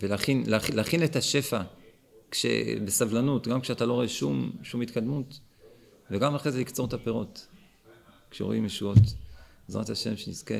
ולהכין 0.00 0.42
להכין, 0.46 0.76
להכין 0.76 1.04
את 1.04 1.16
השפע 1.16 1.62
כש, 2.30 2.46
בסבלנות, 2.84 3.48
גם 3.48 3.60
כשאתה 3.60 3.86
לא 3.86 3.92
רואה 3.92 4.08
שום, 4.08 4.50
שום 4.62 4.80
התקדמות, 4.80 5.40
וגם 6.10 6.34
אחרי 6.34 6.52
זה 6.52 6.60
לקצור 6.60 6.86
את 6.86 6.92
הפירות, 6.92 7.46
כשרואים 8.30 8.64
ישועות. 8.64 8.98
בעזרת 9.68 9.90
השם 9.90 10.16
שנזכה 10.16 10.54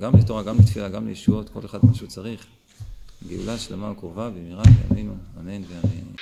גם 0.00 0.16
לתורה, 0.16 0.42
גם 0.42 0.58
לתפילה, 0.58 0.88
גם 0.88 1.08
לישועות, 1.08 1.48
כל 1.48 1.64
אחד 1.64 1.78
מה 1.82 1.94
שהוא 1.94 2.08
צריך. 2.08 2.46
גאולה 3.28 3.58
שלמה 3.58 3.90
וקרובה 3.90 4.30
במהרה 4.30 4.62
בימינו, 4.88 5.14
אמן 5.40 5.62
ואמן. 5.68 6.14